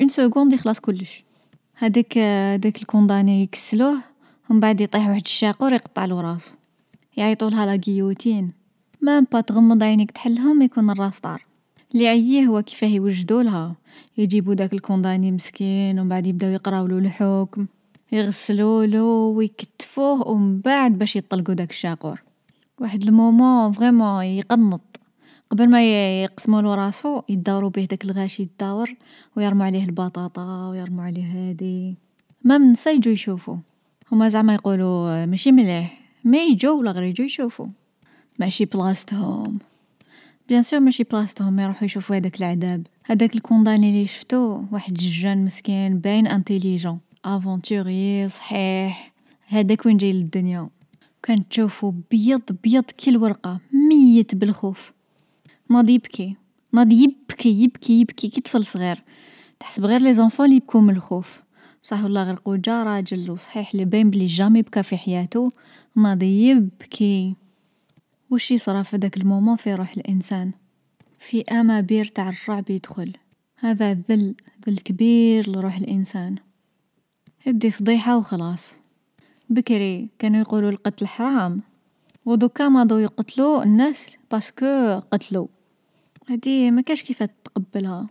une 0.00 0.08
seconde 0.08 0.52
يخلص 0.52 0.80
كلش. 0.80 1.24
هذاك 1.74 2.18
هذاك 2.18 2.82
ال 2.82 2.89
condamné 2.89 3.42
يكسلوه 3.42 3.98
ومن 4.50 4.60
بعد 4.60 4.80
يطيح 4.80 5.08
واحد 5.08 5.22
الشاقور 5.24 5.72
يقطعلو 5.72 6.20
راسو 6.20 6.50
يعيطولها 7.16 7.66
la 7.66 7.82
guillotine 7.86 8.52
même 9.02 9.26
pas 9.32 9.40
تغمض 9.40 9.82
عينيك 9.82 10.10
تحلهم 10.10 10.62
يكون 10.62 10.90
الراس 10.90 11.20
طار. 11.20 11.44
اللي 11.94 12.08
عييه 12.08 12.46
هو 12.46 12.62
كيفاه 12.62 12.88
يوجدولها 12.88 13.76
يجيبو 14.18 14.52
داك 14.52 14.72
ال 14.72 14.79
condamné 14.79 15.32
مسكين 15.32 15.98
ومن 15.98 16.08
بعد 16.08 16.26
يبداو 16.26 16.50
يقراولو 16.50 16.98
الحكم. 16.98 17.66
يغسلولو 18.12 19.06
ويكتفوه 19.06 20.28
ومن 20.28 20.60
بعد 20.60 20.98
باش 20.98 21.16
يطلقو 21.16 21.52
داك 21.52 21.70
الشاقور. 21.70 22.22
واحد 22.80 23.02
ال 23.02 23.12
moment 23.12 23.72
vraiment 23.72 24.24
يقنط. 24.24 25.00
قبل 25.50 25.68
ما 25.70 25.82
يقسمولو 26.22 26.74
راسو 26.74 27.22
يداورو 27.28 27.68
بيه 27.68 27.84
داك 27.84 28.04
الغاشي 28.04 28.42
يداور 28.42 28.94
ويرمو 29.36 29.64
عليه 29.64 29.84
البطاطا 29.84 30.68
ويرمو 30.68 31.02
عليه 31.02 31.24
هادي. 31.24 31.96
même 32.44 32.62
النسا 32.62 32.90
يجو 32.90 33.10
يشوفو. 33.10 33.56
هما 34.12 34.28
زعما 34.28 34.54
يقولو 34.54 35.04
ماشي 35.26 35.52
مليح. 35.52 35.98
mais 36.24 36.38
يجو 36.38 36.78
ولا 36.78 36.90
غير 36.90 37.02
يجو 37.02 37.24
يشوفو. 37.24 37.66
ماشي 38.42 38.64
بلاصتهم. 38.64 39.58
bien 40.48 40.62
sûr 40.62 40.80
ماشي 40.80 41.04
بلاصتهم 41.04 41.58
يروحو 41.60 41.84
يشوفو 41.84 42.14
هداك 42.14 42.40
العذاب. 42.40 42.86
هداك 43.06 43.34
ال 43.34 43.40
condamné 43.40 43.92
لي 43.92 44.06
شفتو 44.06 44.62
واحد 44.72 44.94
ججان 44.94 45.44
مسكين 45.44 45.98
باين 45.98 46.26
intelligent 46.26 46.98
aventurier 47.24 48.28
صحيح. 48.28 49.12
هداك 49.48 49.86
وين 49.86 49.96
جاي 49.96 50.12
للدنيا. 50.12 50.68
كان 51.22 51.48
تشوفو 51.48 51.92
بيض 52.10 52.42
بيض 52.62 52.84
كي 52.84 53.10
الورقة. 53.10 53.60
ميت 53.72 54.34
بالخوف. 54.34 54.92
ناض 55.70 55.90
يبكي. 55.90 56.36
ناض 56.72 56.92
يبكي 56.92 57.62
يبكي 57.62 58.00
يبكي. 58.00 58.28
كي 58.28 58.40
طفل 58.40 58.64
صغير. 58.64 59.02
تحسب 59.60 59.84
غير 59.84 60.00
les 60.00 60.14
enfants 60.14 60.48
لي 60.48 60.56
يبكو 60.56 60.80
من 60.80 60.96
الخوف. 60.96 61.42
بصح 61.84 62.02
والله 62.04 62.24
غير؟ 62.24 62.34
قوجا 62.44 62.82
راجل 62.82 63.30
وصحيح 63.30 63.74
لي 63.74 63.84
باين 63.84 64.10
بلي 64.10 64.26
jamais 64.26 64.62
بكى 64.62 64.82
في 64.82 64.96
حياتو 64.96 65.50
ناضي 65.96 66.48
يبكي. 66.48 67.41
وش 68.32 68.50
يصرى 68.50 68.84
في 68.84 68.98
داك 68.98 69.16
ال 69.16 69.22
moment 69.22 69.56
في 69.56 69.74
روح 69.74 69.92
الإنسان. 69.92 70.52
في 71.18 71.42
امابير 71.42 72.04
تاع 72.04 72.28
الرعب 72.28 72.70
يدخل. 72.70 73.12
هذا 73.58 73.92
ذل 73.92 74.34
ذل 74.68 74.78
كبير 74.78 75.50
لروح 75.50 75.76
الإنسان. 75.76 76.36
هدي 77.46 77.70
فضيحة 77.70 78.16
وخلاص. 78.18 78.74
بكري 79.50 80.08
كانوا 80.18 80.40
يقولوا 80.40 80.70
القتل 80.70 81.06
حرام. 81.06 81.60
ودوكا 82.24 82.68
ناضو 82.68 82.98
يقتلو 82.98 83.62
الناس 83.62 84.06
parce 84.30 84.74
que 84.74 85.00
قتلو 85.10 85.48
هادي 86.28 86.70
ما 86.70 86.82
كاش 86.82 87.02
كيف 87.02 87.22
تقبلها. 87.22 88.06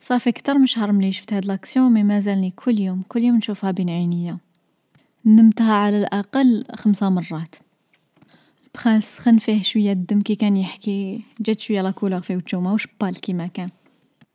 صافي 0.00 0.32
كتر 0.32 0.58
من 0.58 0.66
شهر 0.66 0.92
ملي 0.92 1.12
شفت 1.12 1.32
هاد 1.32 1.44
l'action 1.44 1.92
mais 1.92 2.02
مازالني 2.02 2.50
كل 2.50 2.80
يوم 2.80 3.02
كل 3.08 3.22
يوم 3.22 3.36
نشوفها 3.36 3.70
بين 3.70 3.90
عينيا. 3.90 4.38
نمتها 5.24 5.74
على 5.74 5.98
الأقل 5.98 6.64
خمسة 6.74 7.08
مرات. 7.08 7.56
prince 8.74 9.16
سخن 9.16 9.38
فيه 9.38 9.62
شوية 9.62 9.92
الدم 9.92 10.20
كي 10.20 10.34
كان 10.34 10.56
يحكي 10.56 11.22
جات 11.40 11.60
شوية 11.60 11.82
la 11.82 11.90
couleur 11.90 12.20
في 12.20 12.36
وجهو 12.36 12.60
ماهوش 12.60 12.88
pâle 13.00 13.20
كيما 13.20 13.46
كان. 13.46 13.70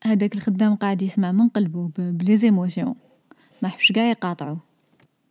هذاك 0.03 0.35
الخدام 0.35 0.75
قاعد 0.75 1.01
يسمع 1.01 1.31
من 1.31 1.47
قلبو 1.47 1.89
ب 1.97 2.37
les 2.37 2.53
émotions 2.53 2.95
ما 3.61 3.69
حبش 3.69 3.91
قاع 3.91 4.09
يقاطعو 4.09 4.57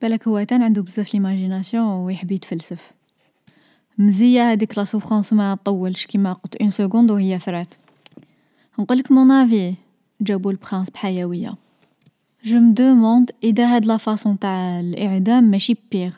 بالك 0.02 0.28
هو 0.28 0.42
تان 0.42 0.62
عنده 0.62 0.82
بزاف 0.82 1.14
l'imagination 1.14 1.86
ويحب 1.86 2.32
يتفلسف. 2.32 2.92
مزية 3.98 4.50
هاديك 4.50 4.78
لا 4.78 4.86
ما 5.32 5.58
طولش 5.64 6.06
كيما 6.06 6.32
قلت 6.32 6.56
une 6.56 6.70
seconde 6.70 7.10
وهي 7.10 7.38
فرات. 7.38 7.74
نقولك 8.78 9.12
mon 9.12 9.30
avis 9.30 9.74
جابو 10.20 10.50
ال 10.50 10.56
prince 10.56 10.90
بحيوية. 10.90 11.54
je 12.44 12.58
me 12.58 12.74
demande 12.74 13.30
إذا 13.44 13.76
هاد 13.76 13.86
la 13.86 13.96
façon 13.96 14.38
تاع 14.38 14.80
الإعدام 14.80 15.44
ماشي 15.44 15.76
pire 15.92 16.12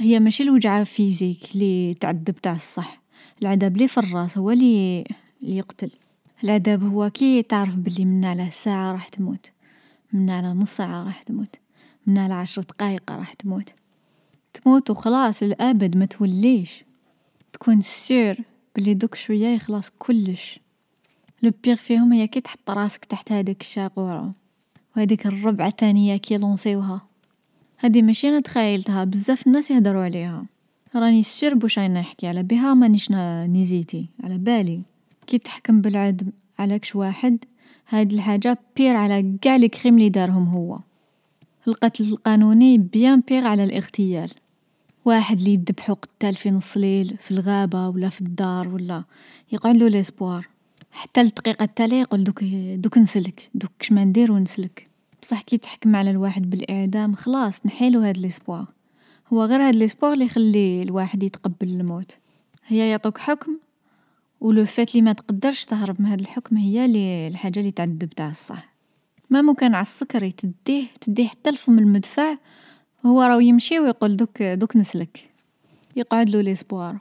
هي 0.00 0.20
ماشي 0.20 0.42
الوجعة 0.42 0.84
physique 0.84 1.38
لي 1.54 1.94
تعذب 1.94 2.34
تاع 2.42 2.54
الصح. 2.54 3.02
العذاب 3.42 3.76
لي 3.76 3.88
في 3.88 3.98
الراس 3.98 4.38
هو 4.38 4.50
لي 4.50 5.04
يقتل. 5.42 5.90
العذاب 6.44 6.82
هو 6.82 7.10
كي 7.10 7.42
تعرف 7.42 7.76
بلي 7.76 8.04
من 8.04 8.24
على 8.24 8.50
ساعة 8.50 8.92
راح 8.92 9.08
تموت. 9.08 9.50
من 10.12 10.30
على 10.30 10.48
نص 10.48 10.76
ساعة 10.76 11.04
راح 11.04 11.22
تموت. 11.22 11.56
من 12.06 12.18
على 12.18 12.34
عشر 12.34 12.62
دقايق 12.62 13.12
راح 13.12 13.34
تموت. 13.34 13.72
تموت 14.52 14.90
وخلاص 14.90 15.42
للأبد 15.42 15.96
ما 15.96 16.04
توليش. 16.04 16.84
تكون 17.52 17.80
sûr 17.80 18.36
بلي 18.76 18.94
دوك 18.94 19.14
شوية 19.14 19.48
يخلص 19.48 19.90
كلش. 19.98 20.60
le 21.42 21.52
pire 21.64 21.76
فيهم 21.76 22.12
هي 22.12 22.26
كي 22.26 22.40
تحط 22.40 22.70
راسك 22.70 23.04
تحت 23.04 23.32
هاديك 23.32 23.60
الشاقورة. 23.60 24.32
وهاديك 24.96 25.26
الربعة 25.26 25.66
الثانية 25.66 26.16
كي 26.16 26.36
لونسيوها. 26.36 27.11
هادي 27.84 28.02
ماشي 28.02 28.28
أنا 28.28 28.40
تخيلتها 28.40 29.04
بزاف 29.04 29.46
الناس 29.46 29.70
يهدروا 29.70 30.04
عليها. 30.04 30.44
راني 30.96 31.22
بوش 31.42 31.78
أنا 31.78 32.00
نحكي 32.00 32.26
على 32.26 32.42
بها 32.42 32.74
مانيش 32.74 33.10
ن 33.10 33.22
hésiter 33.22 34.06
على 34.24 34.38
بالي. 34.38 34.80
كي 35.26 35.38
تحكم 35.38 35.80
بالإعدام 35.80 36.26
على 36.58 36.78
كش 36.78 36.96
واحد 36.96 37.44
هاد 37.88 38.12
الحاجة 38.12 38.58
pire 38.76 38.96
على 38.96 39.36
قاع 39.44 39.56
les 39.56 39.68
crimes 39.68 39.98
لي 39.98 40.08
دارهم 40.08 40.48
هو. 40.48 40.78
القتل 41.68 42.04
القانوني 42.04 42.78
bien 42.78 43.22
pire 43.28 43.46
على 43.46 43.64
الاغتيال. 43.64 44.30
واحد 45.04 45.40
لي 45.40 45.52
يدبحو 45.52 45.94
قتال 45.94 46.34
في 46.34 46.50
نص 46.50 46.76
ليل 46.76 47.16
في 47.20 47.30
الغابة 47.30 47.88
ولا 47.88 48.08
في 48.08 48.20
الدار 48.20 48.68
ولا 48.68 49.04
يقعدلو 49.52 49.86
l'espoir 49.86 50.48
حتى 50.92 51.20
الدقيقة 51.20 51.62
التالية 51.62 52.00
يقول 52.00 52.24
دوك 52.24 52.44
دوك 52.74 52.98
نسلك 52.98 53.50
دوك 53.54 53.70
كشما 53.78 54.04
ندير 54.04 54.32
ونسلك. 54.32 54.91
بصح 55.22 55.42
كي 55.42 55.56
تحكم 55.56 55.96
على 55.96 56.10
الواحد 56.10 56.50
بالإعدام 56.50 57.14
خلاص 57.14 57.66
نحيلو 57.66 58.00
هاد 58.00 58.18
l'espoir 58.18 58.66
هو 59.32 59.44
غير 59.44 59.68
هاد 59.68 59.76
l'espoir 59.76 60.14
لي 60.14 60.24
يخلي 60.24 60.82
الواحد 60.82 61.22
يتقبل 61.22 61.68
الموت. 61.68 62.16
هي 62.66 62.90
يعطوك 62.90 63.18
حكم 63.18 63.58
و 64.40 64.52
le 64.52 64.64
fait 64.64 64.94
لي 64.94 65.14
تقدرش 65.14 65.64
تهرب 65.64 66.00
من 66.00 66.06
هاد 66.06 66.20
الحكم 66.20 66.56
هي 66.56 66.88
لي 66.88 67.28
الحاجة 67.28 67.60
لي 67.60 67.70
تعذب 67.70 68.10
تاع 68.16 68.28
الصح. 68.28 68.74
même 69.30 69.54
كان 69.54 69.74
على 69.74 69.82
العسكري 69.82 70.32
تديه 70.32 70.84
تديه 71.00 71.28
حتى 71.28 71.50
لفم 71.50 71.78
المدفع 71.78 72.36
هو 73.06 73.22
راهو 73.22 73.40
يمشي 73.40 73.80
و 73.80 73.86
يقول 73.86 74.16
دوك 74.16 74.42
دوك 74.42 74.76
نسلك. 74.76 75.30
يقعدلو 75.96 76.40
l'espoir 76.40 76.98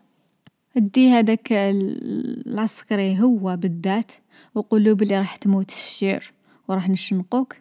ديه 0.76 1.18
هداك 1.18 1.48
العسكري 1.52 3.22
هو 3.22 3.56
بالذات 3.56 4.12
و 4.56 4.62
قولو 4.62 4.96
بلي 4.96 5.20
راح 5.20 5.36
تموت 5.36 5.70
c'est 5.70 6.10
sûr 6.10 6.34
و 6.68 6.74
راح 6.74 6.90
نشنقوك 6.90 7.61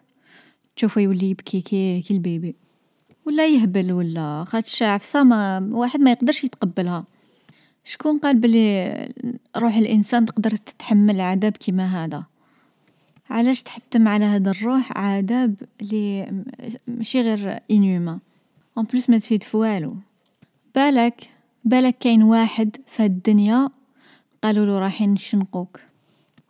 تشوفو 0.75 0.99
يولي 0.99 1.29
يبكي 1.29 1.61
كي 1.61 2.01
كي 2.01 2.13
ال 2.13 2.20
bébé. 2.20 2.55
ولا 3.25 3.47
يهبل 3.47 3.91
ولا 3.91 4.43
خاطش 4.47 4.83
عفسة 4.83 5.23
ما 5.23 5.69
واحد 5.71 5.99
ما 5.99 6.11
يقدرش 6.11 6.43
يتقبلها. 6.43 7.05
شكون 7.83 8.17
قال 8.17 8.39
بلي 8.39 9.09
روح 9.57 9.75
الإنسان 9.75 10.25
تقدر 10.25 10.51
تتحمل 10.51 11.21
عذاب 11.21 11.57
كيما 11.57 12.05
هذا؟ 12.05 12.23
علاش 13.29 13.63
تحتم 13.63 14.07
على 14.07 14.25
هاد 14.25 14.47
الروح 14.47 14.97
عذاب 14.97 15.55
لي 15.81 16.31
ماشي 16.87 17.21
غير 17.21 17.59
inhumain 17.71 18.19
en 18.77 18.85
plus 18.85 19.09
ما 19.09 19.17
تفيد 19.17 19.43
في 19.43 19.57
والو. 19.57 19.95
بالك 20.75 21.29
بالك 21.65 21.97
كاين 21.99 22.23
واحد 22.23 22.77
في 22.87 23.05
الدنيا 23.05 23.69
قالولو 24.43 24.77
رايحين 24.77 25.13
نشنقوك. 25.13 25.79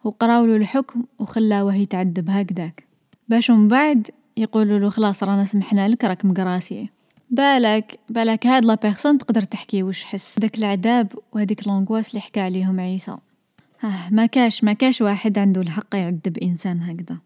وقراولو 0.03 0.55
الحكم 0.55 1.03
وخلاوه 1.19 1.75
يتعذب 1.75 2.29
هكداك 2.29 2.90
باش 3.31 3.51
من 3.51 3.67
بعد 3.67 4.09
يقولولو 4.37 4.89
خلاص 4.89 5.23
رانا 5.23 5.45
سمحنا 5.45 5.87
لك 5.87 6.03
راك 6.03 6.25
م 6.25 6.33
gracié. 6.33 6.89
بالك 7.29 7.99
بالك 8.09 8.47
هاد 8.47 8.65
la 8.65 8.75
personne 8.75 9.17
تقدر 9.17 9.41
تحكي 9.41 9.83
واش 9.83 10.03
حس. 10.03 10.39
داك 10.39 10.57
العذاب 10.57 11.13
وهاديك 11.31 11.67
l'angoisse 11.67 12.15
لي 12.15 12.21
حكى 12.21 12.39
عليهم 12.39 12.79
عيسى. 12.79 13.17
آه 13.83 14.09
ما 14.11 14.25
كاش 14.25 14.63
ما 14.63 14.73
كاش 14.73 15.01
واحد 15.01 15.37
عنده 15.37 15.61
الحق 15.61 15.95
يعذب 15.95 16.37
إنسان 16.37 16.81
هكذا. 16.81 17.17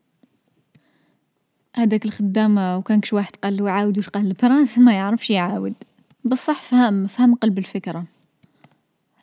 هذاك 1.76 2.06
الخدام 2.06 2.58
وكان 2.58 3.02
كش 3.02 3.14
واحد 3.14 3.36
قال 3.44 3.58
له 3.58 3.72
عاود 3.72 3.98
واش 3.98 4.10
قال 4.10 4.26
ال 4.26 4.33
prince 4.33 4.78
ما 4.86 4.94
يعرفش 4.94 5.30
يعاود. 5.30 5.74
بصح 6.24 6.62
فهم 6.62 7.08
فهم 7.08 7.36
قلب 7.36 7.58
الفكرة. 7.58 8.06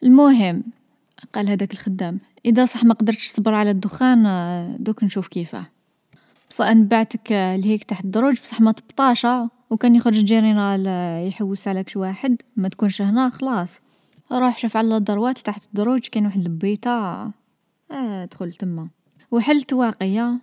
المهم 0.03 0.63
قال 1.35 1.49
هذاك 1.49 1.73
الخدام 1.73 2.19
إذا 2.47 2.65
صح 2.65 2.85
ما 2.85 2.95
قدرتش 2.95 3.33
تصبر 3.33 3.55
على 3.55 3.71
الدخان 3.71 4.27
دوك 4.81 5.05
نشوف 5.05 5.29
كيفاه. 5.29 5.67
بصح 6.53 6.71
نبعتك 6.71 7.33
لهيه 7.33 7.85
تحت 7.85 8.05
الدروج 8.05 8.41
بصح 8.41 8.61
ما 8.61 8.73
تبطاشا 8.73 9.49
وكان 9.71 9.97
يخرج 9.97 10.25
général 10.25 10.87
يحوس 11.29 11.69
عليك 11.69 11.89
شي 11.89 11.99
واحد 11.99 12.37
ما 12.57 12.69
تكونش 12.69 13.03
هنا 13.03 13.29
خلاص. 13.29 13.81
روح 14.33 14.59
شوف 14.59 14.77
على 14.77 14.97
ال 14.97 15.03
droite 15.03 15.39
تحت 15.39 15.67
الدروج 15.67 16.01
كاين 16.01 16.27
واحد 16.27 16.41
البيتا 16.41 17.31
آه. 17.91 18.25
دخل 18.25 18.53
تما. 18.53 18.89
وحلت 19.31 19.73
واقية. 19.73 20.39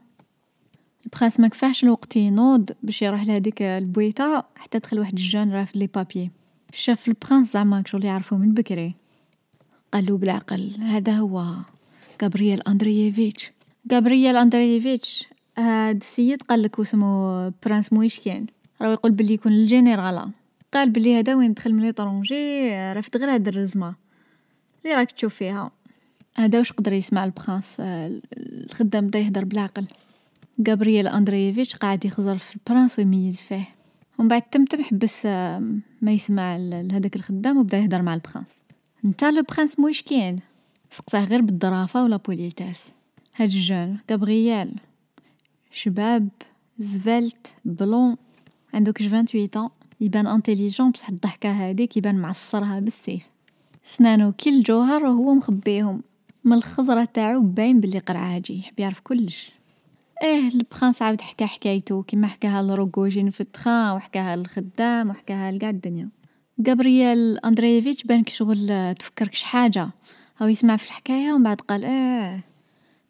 ال 1.06 1.11
prince 1.11 1.40
ما 1.40 1.48
كفاهش 1.48 1.84
الوقت 1.84 2.16
ينوض 2.16 2.72
باش 2.84 3.02
يروح 3.02 3.24
لهاديك 3.24 3.62
البويتا 3.62 4.44
حتى 4.56 4.80
دخل 4.80 5.00
واحد 5.00 5.14
ال 5.14 5.20
jeune 5.20 5.52
رافد 5.52 5.78
les 5.78 5.88
papiers. 5.88 6.32
شاف 6.74 7.08
ال 7.08 7.14
prince 7.14 7.54
زعما 7.54 7.84
شغل 7.88 8.06
يعرفو 8.06 8.36
من 8.36 8.54
بكري. 8.54 8.96
قالو 9.94 10.18
بالعقل 10.18 10.72
هذا 10.80 11.12
هو 11.12 11.56
غابرييل 12.24 12.62
أندرييفيتش. 12.62 13.52
غابرييل 13.92 14.38
أندرييفيتش. 14.38 15.28
هاد 15.60 15.96
السيد 15.96 16.42
قالك 16.42 16.80
واسمو 16.80 17.52
prince 17.66 17.94
مويشكين. 17.94 18.46
راهو 18.82 18.92
يقول 18.92 19.12
بلي 19.12 19.34
يكون 19.34 19.52
الجنرال 19.52 20.32
قال 20.74 20.90
بلي 20.90 21.20
هذا 21.20 21.36
وين 21.36 21.54
دخل 21.54 21.74
من 21.74 21.82
l'étranger 21.82 22.70
رفد 22.94 23.18
غير 23.18 23.34
هاد 23.34 23.48
الرزمة. 23.48 23.96
لي 24.86 24.94
راك 24.94 25.12
تشوف 25.12 25.36
فيها. 25.36 25.72
هذا 26.36 26.58
واش 26.58 26.72
قدر 26.72 26.94
يسمع 26.94 27.26
ال 27.26 27.32
prince؟ 27.32 27.76
الخدام 27.80 29.08
بدا 29.08 29.20
يهدر 29.20 29.46
بالعقل. 29.46 29.86
غابرييل 30.68 31.08
أندرييفيتش 31.08 31.76
قاعد 31.76 32.06
يخزر 32.06 32.38
في 32.38 32.56
ال 32.56 32.62
prince 32.62 33.00
ويميز 33.00 33.42
فيه. 33.42 33.68
ومن 34.20 34.28
بعد 34.28 34.42
تمتم 34.42 34.84
حبس 34.84 35.26
ما 36.02 36.12
يسمع 36.12 36.58
لهداك 36.58 37.16
الخدام 37.16 37.58
وبدا 37.58 37.78
يهدر 37.78 38.02
مع 38.02 38.14
ال 38.14 38.20
prince 38.20 38.60
نتا 39.06 39.32
le 39.32 39.44
prince 39.52 39.80
مويشكين 39.80 40.40
سقساه 40.92 41.26
غير 41.26 41.42
بالظرافة 41.42 42.04
و 42.04 42.09
la 42.09 42.18
politesse. 42.18 42.92
هاد 43.36 43.52
ال 43.52 43.59
jeune. 43.59 43.98
غابرييل. 44.12 44.72
شباب 45.72 46.30
svelte 46.80 47.56
blond. 47.66 48.18
عنده 48.74 48.92
كش 48.92 49.08
28 49.08 49.70
يبان 50.02 50.28
intelligent 50.28 50.92
بصح 50.92 51.10
الضحكة 51.10 51.52
هاديك 51.52 51.98
يبان 51.98 52.16
معصرها 52.16 52.80
بالسيف. 52.80 53.24
سنانو 53.84 54.32
كي 54.32 54.50
الجوهر 54.50 55.06
وهو 55.06 55.34
مخبيهم. 55.34 56.02
من 56.44 56.54
الخزرة 56.54 57.06
تاعو 57.06 57.42
باين 57.42 57.80
بلي 57.80 58.00
قرعاجي 58.00 58.60
يحب 58.60 58.80
يعرف 58.80 59.00
كلش. 59.00 59.52
إيه 60.24 60.48
ال 60.48 60.56
prince 60.56 61.02
عاود 61.02 61.22
حكى 61.22 61.46
حكايتو 61.46 62.04
كيما 62.04 62.28
حكاها 62.28 62.64
لروغوجين 62.64 63.30
في 63.30 63.42
ال 63.42 63.51
train 63.51 63.96
وحكاها 63.96 64.36
للخدام 64.36 65.10
وحكاها 65.10 65.52
لقاع 65.52 65.70
الدنيا. 65.70 66.10
غابرييل 66.68 67.38
أندرييفيتش 67.38 68.04
بان 68.04 68.26
شغل 68.28 68.96
تفكرك 69.00 69.36
حاجة. 69.36 69.90
هاو 70.38 70.48
يسمع 70.48 70.78
في 70.78 70.86
الحكاية 70.86 71.34
ومن 71.34 71.44
بعد 71.44 71.62
قال 71.62 71.86
آه 71.86 72.40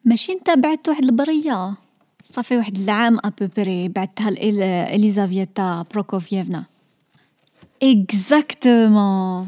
ماشي 0.06 0.34
نتا 0.34 0.56
بعت 0.56 0.90
واحد 0.90 1.04
البرية. 1.04 1.76
صافي 2.32 2.58
واحد 2.58 2.78
العام 2.78 3.18
à 3.24 3.32
peu 3.32 3.56
près 3.56 3.88
بعتها 3.88 4.32
لإليزافيتا 4.32 5.86
بروكوفيفنا 5.92 6.66
exactement 7.84 9.48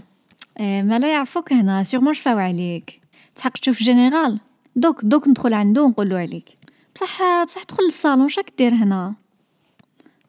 إيه 0.60 0.84
ما 0.84 1.00
لا 1.00 1.12
يعرفوك 1.12 1.54
هنا 1.54 1.84
sûrement 1.84 2.14
شفاو 2.14 2.38
عليك. 2.38 3.02
تحق 3.36 3.52
تشوف 3.52 3.84
général 3.84 4.40
دوك 4.76 5.06
دوك 5.06 5.28
ندخل 5.28 5.54
عندو 5.54 5.86
ونقولو 5.86 6.16
عليك. 6.16 6.58
بصح 6.96 7.44
بصح 7.44 7.64
دخل 7.64 7.84
للصالون 7.84 8.30
شاك 8.30 8.54
دير 8.58 8.74
هنا؟ 8.74 9.14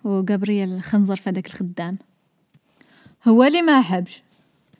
و 0.04 0.08
غابرييل 0.30 0.82
خنزر 0.82 1.16
في 1.16 1.30
هذاك 1.30 1.46
الخدام. 1.46 1.98
هو 3.28 3.44
اللي 3.44 3.62
ما 3.62 3.80
حبش. 3.80 4.22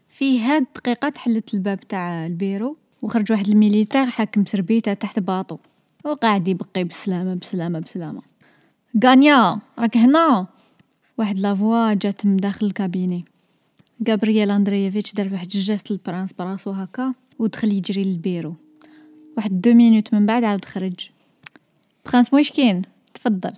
في 0.09 0.41
هاد 0.41 0.63
الدقيقة 0.63 1.09
تحلت 1.09 1.55
الباب 1.55 1.81
تاع 1.81 2.27
البيرو 2.27 2.77
وخرج 3.03 3.33
واحد 3.33 3.49
ال 3.49 3.55
militaire 3.55 4.07
حاكم 4.07 4.45
سربيته 4.45 4.95
تحت 4.95 5.19
باطو. 5.19 5.59
وقاعد 6.05 6.49
يبقي 6.49 6.85
بسلامة 6.85 7.35
بسلامة 7.35 7.79
بسلامة. 7.79 8.23
غانيا 9.05 9.59
راك 9.79 9.97
هنا؟ 9.97 10.47
واحد 11.19 11.39
la 11.39 11.57
voix 11.57 11.95
جات 11.95 12.27
من 12.27 12.37
داخل 12.37 12.67
ال 12.67 12.74
cabinet 12.74 13.25
غابرييل 14.09 14.51
أندرييفيتش 14.51 15.15
دار 15.15 15.33
واحد 15.33 15.47
ال 15.55 15.61
geste 15.61 15.91
لل 15.91 16.01
prince 16.01 16.33
براسو 16.33 16.71
هكا 16.71 17.15
ودخل 17.39 17.73
يجري 17.73 18.05
للبيرو. 18.05 18.55
واحد 19.37 19.61
deux 19.61 19.75
minutes 19.75 20.15
من 20.15 20.27
بعد 20.27 20.45
عاود 20.45 20.65
خرج. 20.65 21.11
prince 22.07 22.33
واش 22.33 22.53
كاين؟ 22.53 22.83
تفضل. 23.15 23.53